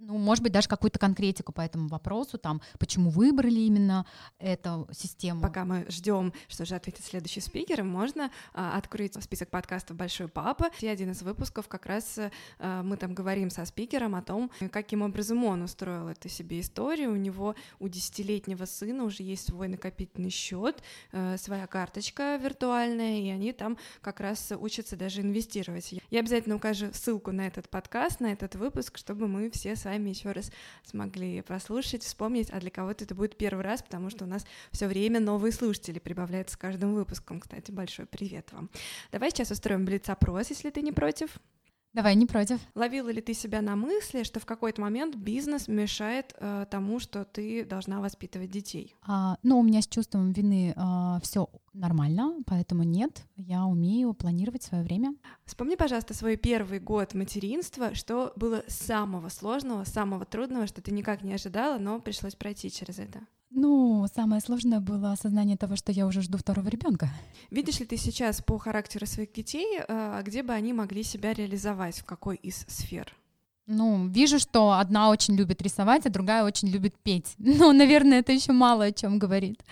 ну, 0.05 0.19
может 0.19 0.43
быть, 0.43 0.53
даже 0.53 0.69
какую-то 0.69 0.99
конкретику 0.99 1.53
по 1.53 1.61
этому 1.61 1.89
вопросу, 1.89 2.37
там, 2.37 2.61
почему 2.79 3.11
выбрали 3.11 3.61
именно 3.61 4.05
эту 4.39 4.89
систему. 4.93 5.41
Пока 5.41 5.65
мы 5.65 5.87
ждем, 5.89 6.33
что 6.49 6.65
же 6.65 6.75
ответит 6.75 7.05
следующий 7.05 7.41
спикер, 7.41 7.85
можно 7.85 8.31
а, 8.53 8.77
открыть 8.77 9.15
список 9.23 9.51
подкастов 9.51 9.97
«Большой 9.97 10.29
папа». 10.29 10.71
И 10.81 10.87
один 10.89 11.13
из 11.13 11.23
выпусков 11.23 11.69
как 11.69 11.87
раз 11.87 12.19
а, 12.59 12.83
мы 12.83 12.97
там 12.97 13.15
говорим 13.15 13.51
со 13.51 13.65
спикером 13.65 14.15
о 14.15 14.23
том, 14.23 14.51
каким 14.71 15.03
образом 15.03 15.45
он 15.45 15.63
устроил 15.63 16.09
эту 16.09 16.29
себе 16.29 16.61
историю. 16.61 17.13
У 17.13 17.17
него 17.17 17.55
у 17.79 17.89
десятилетнего 17.89 18.65
сына 18.65 19.05
уже 19.05 19.23
есть 19.23 19.49
свой 19.49 19.69
накопительный 19.69 20.31
счет, 20.31 20.83
а, 21.13 21.37
своя 21.39 21.67
карточка 21.69 22.41
виртуальная, 22.43 23.21
и 23.21 23.29
они 23.29 23.53
там 23.53 23.79
как 24.01 24.19
раз 24.21 24.53
учатся 24.59 24.97
даже 24.97 25.21
инвестировать. 25.21 25.95
Я 26.11 26.21
обязательно 26.21 26.57
укажу 26.57 26.89
ссылку 26.93 27.31
на 27.31 27.47
этот 27.47 27.69
подкаст, 27.69 28.21
на 28.21 28.33
этот 28.33 28.57
выпуск, 28.57 28.99
чтобы 28.99 29.29
мы 29.29 29.51
все 29.51 29.77
с 29.77 29.85
вами 29.85 29.92
еще 29.95 30.33
раз 30.33 30.51
смогли 30.85 31.41
прослушать, 31.43 32.03
вспомнить, 32.03 32.51
а 32.51 32.61
для 32.61 32.71
кого-то 32.71 33.05
это 33.05 33.15
будет 33.15 33.37
первый 33.37 33.65
раз, 33.65 33.83
потому 33.83 34.11
что 34.11 34.25
у 34.25 34.29
нас 34.29 34.45
все 34.71 34.87
время 34.87 35.21
новые 35.21 35.53
слушатели 35.53 35.99
прибавляются 35.99 36.55
с 36.55 36.59
каждым 36.59 36.95
выпуском. 36.95 37.41
Кстати, 37.41 37.71
большой 37.71 38.07
привет 38.07 38.53
вам. 38.53 38.71
Давай 39.11 39.31
сейчас 39.31 39.51
устроим 39.51 39.85
блиц-опрос, 39.85 40.51
если 40.51 40.71
ты 40.71 40.83
не 40.83 40.93
против. 40.93 41.39
Давай, 41.93 42.15
не 42.15 42.25
против. 42.25 42.59
Ловила 42.75 43.11
ли 43.11 43.21
ты 43.21 43.35
себя 43.35 43.61
на 43.61 43.77
мысли, 43.77 44.23
что 44.23 44.41
в 44.41 44.47
какой-то 44.47 44.81
момент 44.81 45.15
бизнес 45.15 45.69
мешает 45.69 46.35
э, 46.39 46.65
тому, 46.71 46.99
что 46.99 47.27
ты 47.27 47.67
должна 47.67 48.01
воспитывать 48.01 48.51
детей? 48.51 48.97
А, 49.03 49.37
ну, 49.43 49.59
у 49.59 49.63
меня 49.63 49.83
с 49.83 49.87
чувством 49.87 50.33
вины 50.33 50.71
э, 50.71 50.73
а, 50.77 51.21
все 51.23 51.51
нормально, 51.75 52.39
поэтому 52.47 52.83
нет, 52.83 53.25
я 53.37 53.67
умею 53.67 54.15
планировать 54.15 54.63
свое 54.63 54.83
время. 54.83 55.15
Вспомни, 55.45 55.75
пожалуйста, 55.75 56.15
свой 56.15 56.37
первый 56.37 56.81
год 56.81 57.13
материнства, 57.13 57.95
что 57.95 58.33
было 58.37 58.65
самого 58.69 59.29
сложного, 59.29 59.85
самого 59.85 60.25
трудного, 60.25 60.67
что 60.67 60.81
ты 60.81 60.93
никак 60.93 61.23
не 61.23 61.35
ожидала, 61.35 61.79
но 61.79 62.01
пришлось 62.01 62.35
пройти 62.35 62.71
через 62.71 62.99
это. 62.99 63.21
Ну, 63.55 64.07
самое 64.15 64.41
сложное 64.41 64.81
было 64.81 65.13
осознание 65.13 65.59
того, 65.59 65.77
что 65.77 65.93
я 65.93 66.07
уже 66.07 66.23
жду 66.23 66.39
второго 66.39 66.69
ребенка. 66.69 67.11
Видишь 67.51 67.81
ли 67.81 67.87
ты 67.87 67.99
сейчас 67.99 68.41
по 68.41 68.59
характеру 68.59 69.07
своих 69.07 69.33
детей, 69.33 69.81
а, 69.89 70.23
где 70.23 70.43
бы 70.43 70.55
они 70.55 70.73
могли 70.73 71.03
себя 71.03 71.35
реализовать, 71.35 71.99
в 71.99 72.05
какой 72.05 72.37
из 72.37 72.65
сфер? 72.69 73.15
Ну, 73.75 74.07
вижу, 74.09 74.39
что 74.39 74.73
одна 74.73 75.09
очень 75.09 75.35
любит 75.35 75.63
рисовать, 75.63 76.05
а 76.07 76.11
другая 76.11 76.45
очень 76.45 76.69
любит 76.69 76.95
петь. 77.03 77.35
Ну, 77.63 77.73
наверное, 77.73 78.19
это 78.19 78.33
еще 78.33 78.53
мало 78.53 78.85
о 78.85 78.93
чем 78.93 79.19
говорит. 79.19 79.63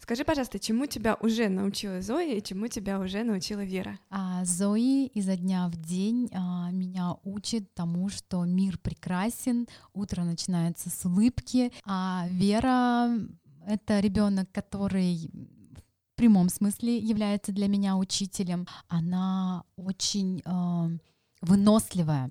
Скажи, 0.00 0.24
пожалуйста, 0.24 0.58
чему 0.58 0.86
тебя 0.86 1.16
уже 1.20 1.48
научила 1.48 2.02
Зоя 2.02 2.34
и 2.34 2.42
чему 2.42 2.68
тебя 2.68 3.00
уже 3.00 3.24
научила 3.24 3.64
Вера? 3.64 3.98
А, 4.10 4.44
Зои 4.44 5.06
изо 5.06 5.36
дня 5.36 5.68
в 5.68 5.76
день 5.76 6.28
а, 6.32 6.70
меня 6.70 7.16
учит 7.24 7.72
тому, 7.74 8.08
что 8.10 8.44
мир 8.44 8.78
прекрасен, 8.78 9.66
утро 9.94 10.22
начинается 10.22 10.90
с 10.90 11.04
улыбки, 11.06 11.72
а 11.84 12.26
Вера— 12.28 13.08
это 13.66 14.00
ребенок, 14.00 14.52
который 14.52 15.30
в 16.12 16.16
прямом 16.16 16.48
смысле 16.50 16.98
является 16.98 17.52
для 17.52 17.68
меня 17.68 17.96
учителем. 17.96 18.66
Она 18.88 19.64
очень 19.76 20.42
э, 20.44 20.98
выносливая, 21.42 22.30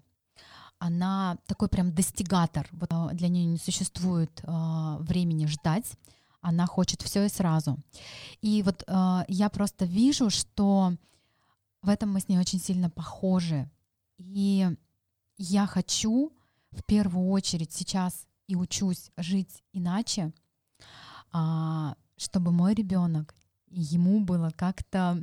она 0.85 1.37
такой 1.47 1.67
прям 1.67 1.91
достигатор. 1.91 2.67
Вот 2.71 2.89
а, 2.91 3.09
для 3.13 3.27
нее 3.27 3.45
не 3.45 3.57
существует 3.57 4.41
э, 4.43 4.97
времени 4.99 5.47
ждать, 5.47 5.97
она 6.41 6.67
хочет 6.67 7.01
все 7.01 7.25
и 7.25 7.29
сразу. 7.29 7.77
И 8.41 8.61
вот 8.61 8.83
э, 8.85 9.25
я 9.27 9.49
просто 9.49 9.85
вижу, 9.85 10.29
что 10.29 10.93
в 11.81 11.89
этом 11.89 12.13
мы 12.13 12.19
с 12.19 12.27
ней 12.27 12.37
очень 12.37 12.59
сильно 12.59 12.91
похожи. 12.91 13.67
И 14.19 14.69
я 15.37 15.65
хочу 15.65 16.31
в 16.69 16.83
первую 16.83 17.29
очередь 17.29 17.73
сейчас 17.73 18.27
и 18.47 18.55
учусь 18.55 19.09
жить 19.17 19.63
иначе, 19.73 20.33
а, 21.31 21.95
чтобы 22.15 22.51
мой 22.51 22.75
ребенок 22.75 23.33
ему 23.71 24.19
было 24.19 24.51
как-то, 24.55 25.17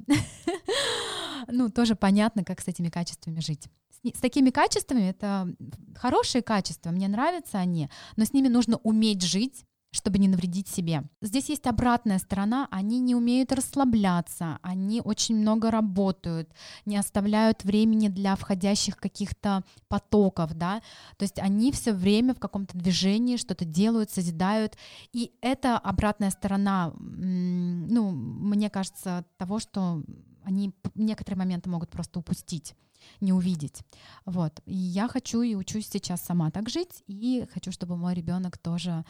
ну, 1.47 1.71
тоже 1.71 1.95
понятно, 1.95 2.43
как 2.43 2.61
с 2.61 2.67
этими 2.67 2.89
качествами 2.89 3.39
жить 3.39 3.69
с 4.05 4.21
такими 4.21 4.51
качествами, 4.51 5.11
это 5.11 5.55
хорошие 5.95 6.43
качества, 6.43 6.91
мне 6.91 7.09
нравятся 7.09 7.59
они, 7.59 7.89
но 8.17 8.25
с 8.25 8.33
ними 8.33 8.49
нужно 8.49 8.79
уметь 8.79 9.23
жить, 9.23 9.65
чтобы 9.93 10.19
не 10.19 10.27
навредить 10.27 10.69
себе. 10.69 11.05
Здесь 11.21 11.51
есть 11.51 11.67
обратная 11.67 12.19
сторона, 12.19 12.67
они 12.71 12.99
не 12.99 13.15
умеют 13.15 13.53
расслабляться, 13.53 14.59
они 14.63 15.03
очень 15.05 15.37
много 15.37 15.71
работают, 15.71 16.51
не 16.87 16.97
оставляют 16.97 17.63
времени 17.63 18.09
для 18.09 18.35
входящих 18.35 18.97
каких-то 18.97 19.65
потоков, 19.89 20.55
да, 20.55 20.81
то 21.19 21.25
есть 21.25 21.39
они 21.39 21.73
все 21.73 21.93
время 21.93 22.35
в 22.35 22.41
каком-то 22.41 22.77
движении 22.77 23.37
что-то 23.37 23.67
делают, 23.67 24.11
созидают, 24.11 24.77
и 25.13 25.33
это 25.43 25.77
обратная 25.79 26.31
сторона, 26.31 26.95
ну, 26.97 28.11
мне 28.11 28.71
кажется, 28.71 29.27
того, 29.37 29.59
что 29.59 30.03
они 30.45 30.73
некоторые 30.95 31.39
моменты 31.39 31.71
могут 31.71 31.91
просто 31.91 32.19
упустить 32.19 32.75
не 33.21 33.33
увидеть. 33.33 33.83
Вот. 34.25 34.61
И 34.65 34.75
я 34.75 35.09
хочу 35.09 35.43
и 35.43 35.55
учусь 35.55 35.89
сейчас 35.89 36.21
сама 36.23 36.51
так 36.51 36.69
жить, 36.69 37.03
и 37.07 37.47
хочу, 37.53 37.73
чтобы 37.73 37.97
мой 37.97 38.15
ребенок 38.15 38.59
тоже 38.59 39.05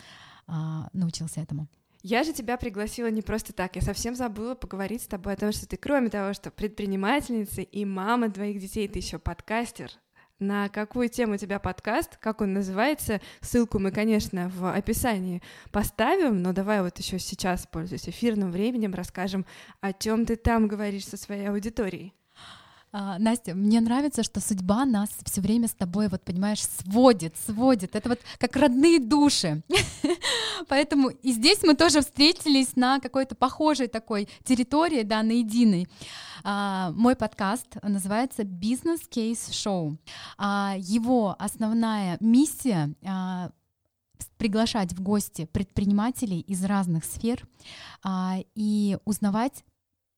а, 0.47 0.89
научился 0.93 1.41
этому. 1.41 1.69
Я 2.03 2.25
же 2.25 2.33
тебя 2.33 2.57
пригласила 2.57 3.11
не 3.11 3.23
просто 3.23 3.53
так, 3.53 3.77
я 3.77 3.83
совсем 3.83 4.17
забыла 4.17 4.57
поговорить 4.57 5.03
с 5.03 5.07
тобой 5.07 5.35
о 5.35 5.37
том, 5.37 5.53
что 5.53 5.69
ты, 5.69 5.77
кроме 5.77 6.09
того, 6.09 6.33
что 6.33 6.51
предпринимательница 6.51 7.63
и 7.63 7.85
мама 7.85 8.29
двоих 8.29 8.61
детей, 8.61 8.89
ты 8.89 8.99
еще 8.99 9.21
подкастер. 9.21 9.93
На 10.43 10.69
какую 10.69 11.09
тему 11.09 11.35
у 11.35 11.37
тебя 11.37 11.61
подкаст, 11.61 12.17
как 12.17 12.41
он 12.41 12.53
называется, 12.53 13.21
ссылку 13.43 13.79
мы, 13.79 13.93
конечно, 13.93 14.49
в 14.49 14.75
описании 14.75 15.41
поставим, 15.71 16.43
но 16.43 16.53
давай 16.53 16.83
вот 16.83 16.99
еще 16.99 17.21
сейчас, 17.21 17.69
пользуясь 17.71 18.09
эфирным 18.09 18.51
временем, 18.51 18.93
расскажем, 18.93 19.47
о 19.81 19.93
чем 19.93 20.27
ты 20.27 20.35
там 20.35 20.67
говоришь 20.67 21.07
со 21.07 21.17
своей 21.17 21.49
аудиторией. 21.49 22.13
А, 22.95 23.19
Настя, 23.19 23.55
мне 23.55 23.81
нравится, 23.81 24.23
что 24.23 24.41
судьба 24.41 24.85
нас 24.85 25.09
все 25.25 25.41
время 25.41 25.67
с 25.67 25.73
тобой, 25.73 26.09
вот 26.09 26.23
понимаешь, 26.23 26.61
сводит, 26.61 27.35
сводит. 27.39 27.97
Это 27.97 28.11
вот 28.11 28.21
как 28.37 28.55
родные 28.57 28.99
души. 29.01 29.63
Поэтому 30.69 31.09
и 31.09 31.33
здесь 31.33 31.63
мы 31.63 31.75
тоже 31.75 32.03
встретились 32.03 32.77
на 32.77 33.01
какой-то 33.01 33.35
похожей 33.35 33.89
такой 33.89 34.29
территории, 34.45 35.05
да, 35.05 35.23
на 35.23 35.33
единой. 35.33 35.89
А, 36.45 36.93
мой 36.93 37.17
подкаст 37.17 37.77
называется 37.83 38.45
«Бизнес 38.45 39.01
Кейс 39.09 39.51
Шоу». 39.53 39.97
А, 40.37 40.75
его 40.77 41.35
основная 41.39 42.19
миссия 42.21 42.95
приглашать 44.37 44.93
в 44.93 45.01
гости 45.01 45.47
предпринимателей 45.47 46.41
из 46.41 46.63
разных 46.65 47.05
сфер 47.05 47.47
а, 48.03 48.39
и 48.55 48.99
узнавать 49.05 49.65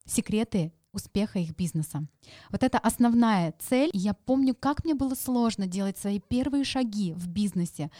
секреты 0.06 0.72
успеха 0.94 1.38
их 1.38 1.56
бизнеса. 1.56 2.06
Вот 2.50 2.62
это 2.62 2.78
основная 2.78 3.54
цель. 3.58 3.90
Я 3.92 4.14
помню, 4.14 4.54
как 4.54 4.84
мне 4.84 4.94
было 4.94 5.14
сложно 5.14 5.66
делать 5.66 5.98
свои 5.98 6.20
первые 6.20 6.64
шаги 6.64 7.12
в 7.12 7.28
бизнесе. 7.28 7.90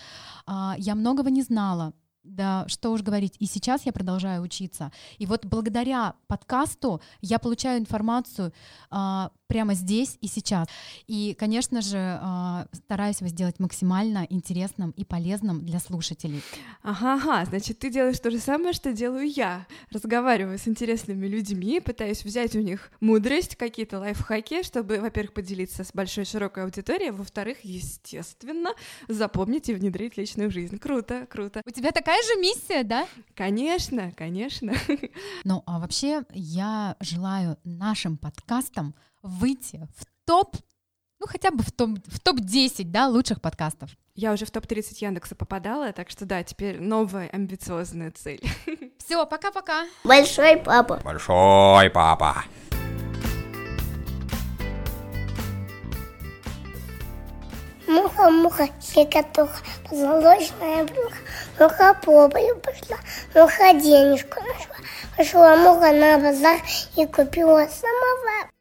А, 0.46 0.74
я 0.78 0.94
многого 0.94 1.30
не 1.30 1.42
знала, 1.42 1.92
да, 2.24 2.64
что 2.68 2.90
уж 2.90 3.02
говорить. 3.02 3.36
И 3.38 3.46
сейчас 3.46 3.86
я 3.86 3.92
продолжаю 3.92 4.42
учиться. 4.42 4.90
И 5.18 5.26
вот 5.26 5.44
благодаря 5.44 6.14
подкасту 6.26 7.00
я 7.20 7.38
получаю 7.38 7.78
информацию 7.80 8.52
а, 8.90 9.30
прямо 9.54 9.74
здесь 9.74 10.18
и 10.20 10.26
сейчас. 10.26 10.66
И, 11.06 11.36
конечно 11.38 11.80
же, 11.80 11.96
а, 11.96 12.66
стараюсь 12.72 13.20
его 13.20 13.28
сделать 13.28 13.60
максимально 13.60 14.26
интересным 14.28 14.90
и 14.90 15.04
полезным 15.04 15.64
для 15.64 15.78
слушателей. 15.78 16.42
Ага, 16.82 17.14
ага, 17.14 17.44
значит, 17.44 17.78
ты 17.78 17.88
делаешь 17.88 18.18
то 18.18 18.32
же 18.32 18.40
самое, 18.40 18.72
что 18.72 18.92
делаю 18.92 19.30
я. 19.30 19.64
Разговариваю 19.92 20.58
с 20.58 20.66
интересными 20.66 21.28
людьми, 21.28 21.78
пытаюсь 21.78 22.24
взять 22.24 22.56
у 22.56 22.60
них 22.62 22.90
мудрость, 22.98 23.54
какие-то 23.54 24.00
лайфхаки, 24.00 24.64
чтобы, 24.64 24.98
во-первых, 24.98 25.34
поделиться 25.34 25.84
с 25.84 25.92
большой 25.92 26.24
широкой 26.24 26.64
аудиторией, 26.64 27.10
а 27.10 27.12
во-вторых, 27.12 27.58
естественно, 27.62 28.70
запомнить 29.06 29.68
и 29.68 29.74
внедрить 29.74 30.16
личную 30.16 30.50
жизнь. 30.50 30.80
Круто, 30.80 31.28
круто. 31.30 31.62
У 31.64 31.70
тебя 31.70 31.92
такая 31.92 32.20
же 32.24 32.40
миссия, 32.40 32.82
да? 32.82 33.06
Конечно, 33.36 34.10
конечно. 34.16 34.74
Ну, 35.44 35.62
а 35.66 35.78
вообще 35.78 36.22
я 36.32 36.96
желаю 37.00 37.56
нашим 37.64 38.16
подкастам 38.16 38.96
выйти 39.24 39.88
в 39.96 40.04
топ, 40.26 40.56
ну 41.18 41.26
хотя 41.26 41.50
бы 41.50 41.62
в 41.62 41.72
топ, 41.72 41.98
в 42.06 42.20
топ-10, 42.20 42.84
да, 42.84 43.08
лучших 43.08 43.40
подкастов. 43.40 43.90
Я 44.14 44.32
уже 44.32 44.44
в 44.44 44.50
топ-30 44.50 44.98
Яндекса 45.00 45.34
попадала, 45.34 45.92
так 45.92 46.10
что 46.10 46.24
да, 46.24 46.44
теперь 46.44 46.80
новая 46.80 47.28
амбициозная 47.30 48.12
цель. 48.12 48.40
Все, 48.98 49.26
пока-пока. 49.26 49.86
Большой 50.04 50.58
папа. 50.58 51.00
Большой 51.02 51.90
папа. 51.90 52.44
Муха-муха, 57.86 58.68
щекотуха, 58.80 59.58
позолоченная 59.88 60.84
брюха, 60.84 61.18
муха 61.58 61.94
по 61.94 62.28
полю 62.28 62.56
пошла, 62.56 62.96
муха 63.34 63.72
денежку 63.74 64.40
нашла, 64.40 64.76
Пошла 65.16 65.56
муха 65.56 65.92
на 65.92 66.18
базар 66.18 66.60
и 66.96 67.06
купила 67.06 67.66
самовар. 67.68 68.53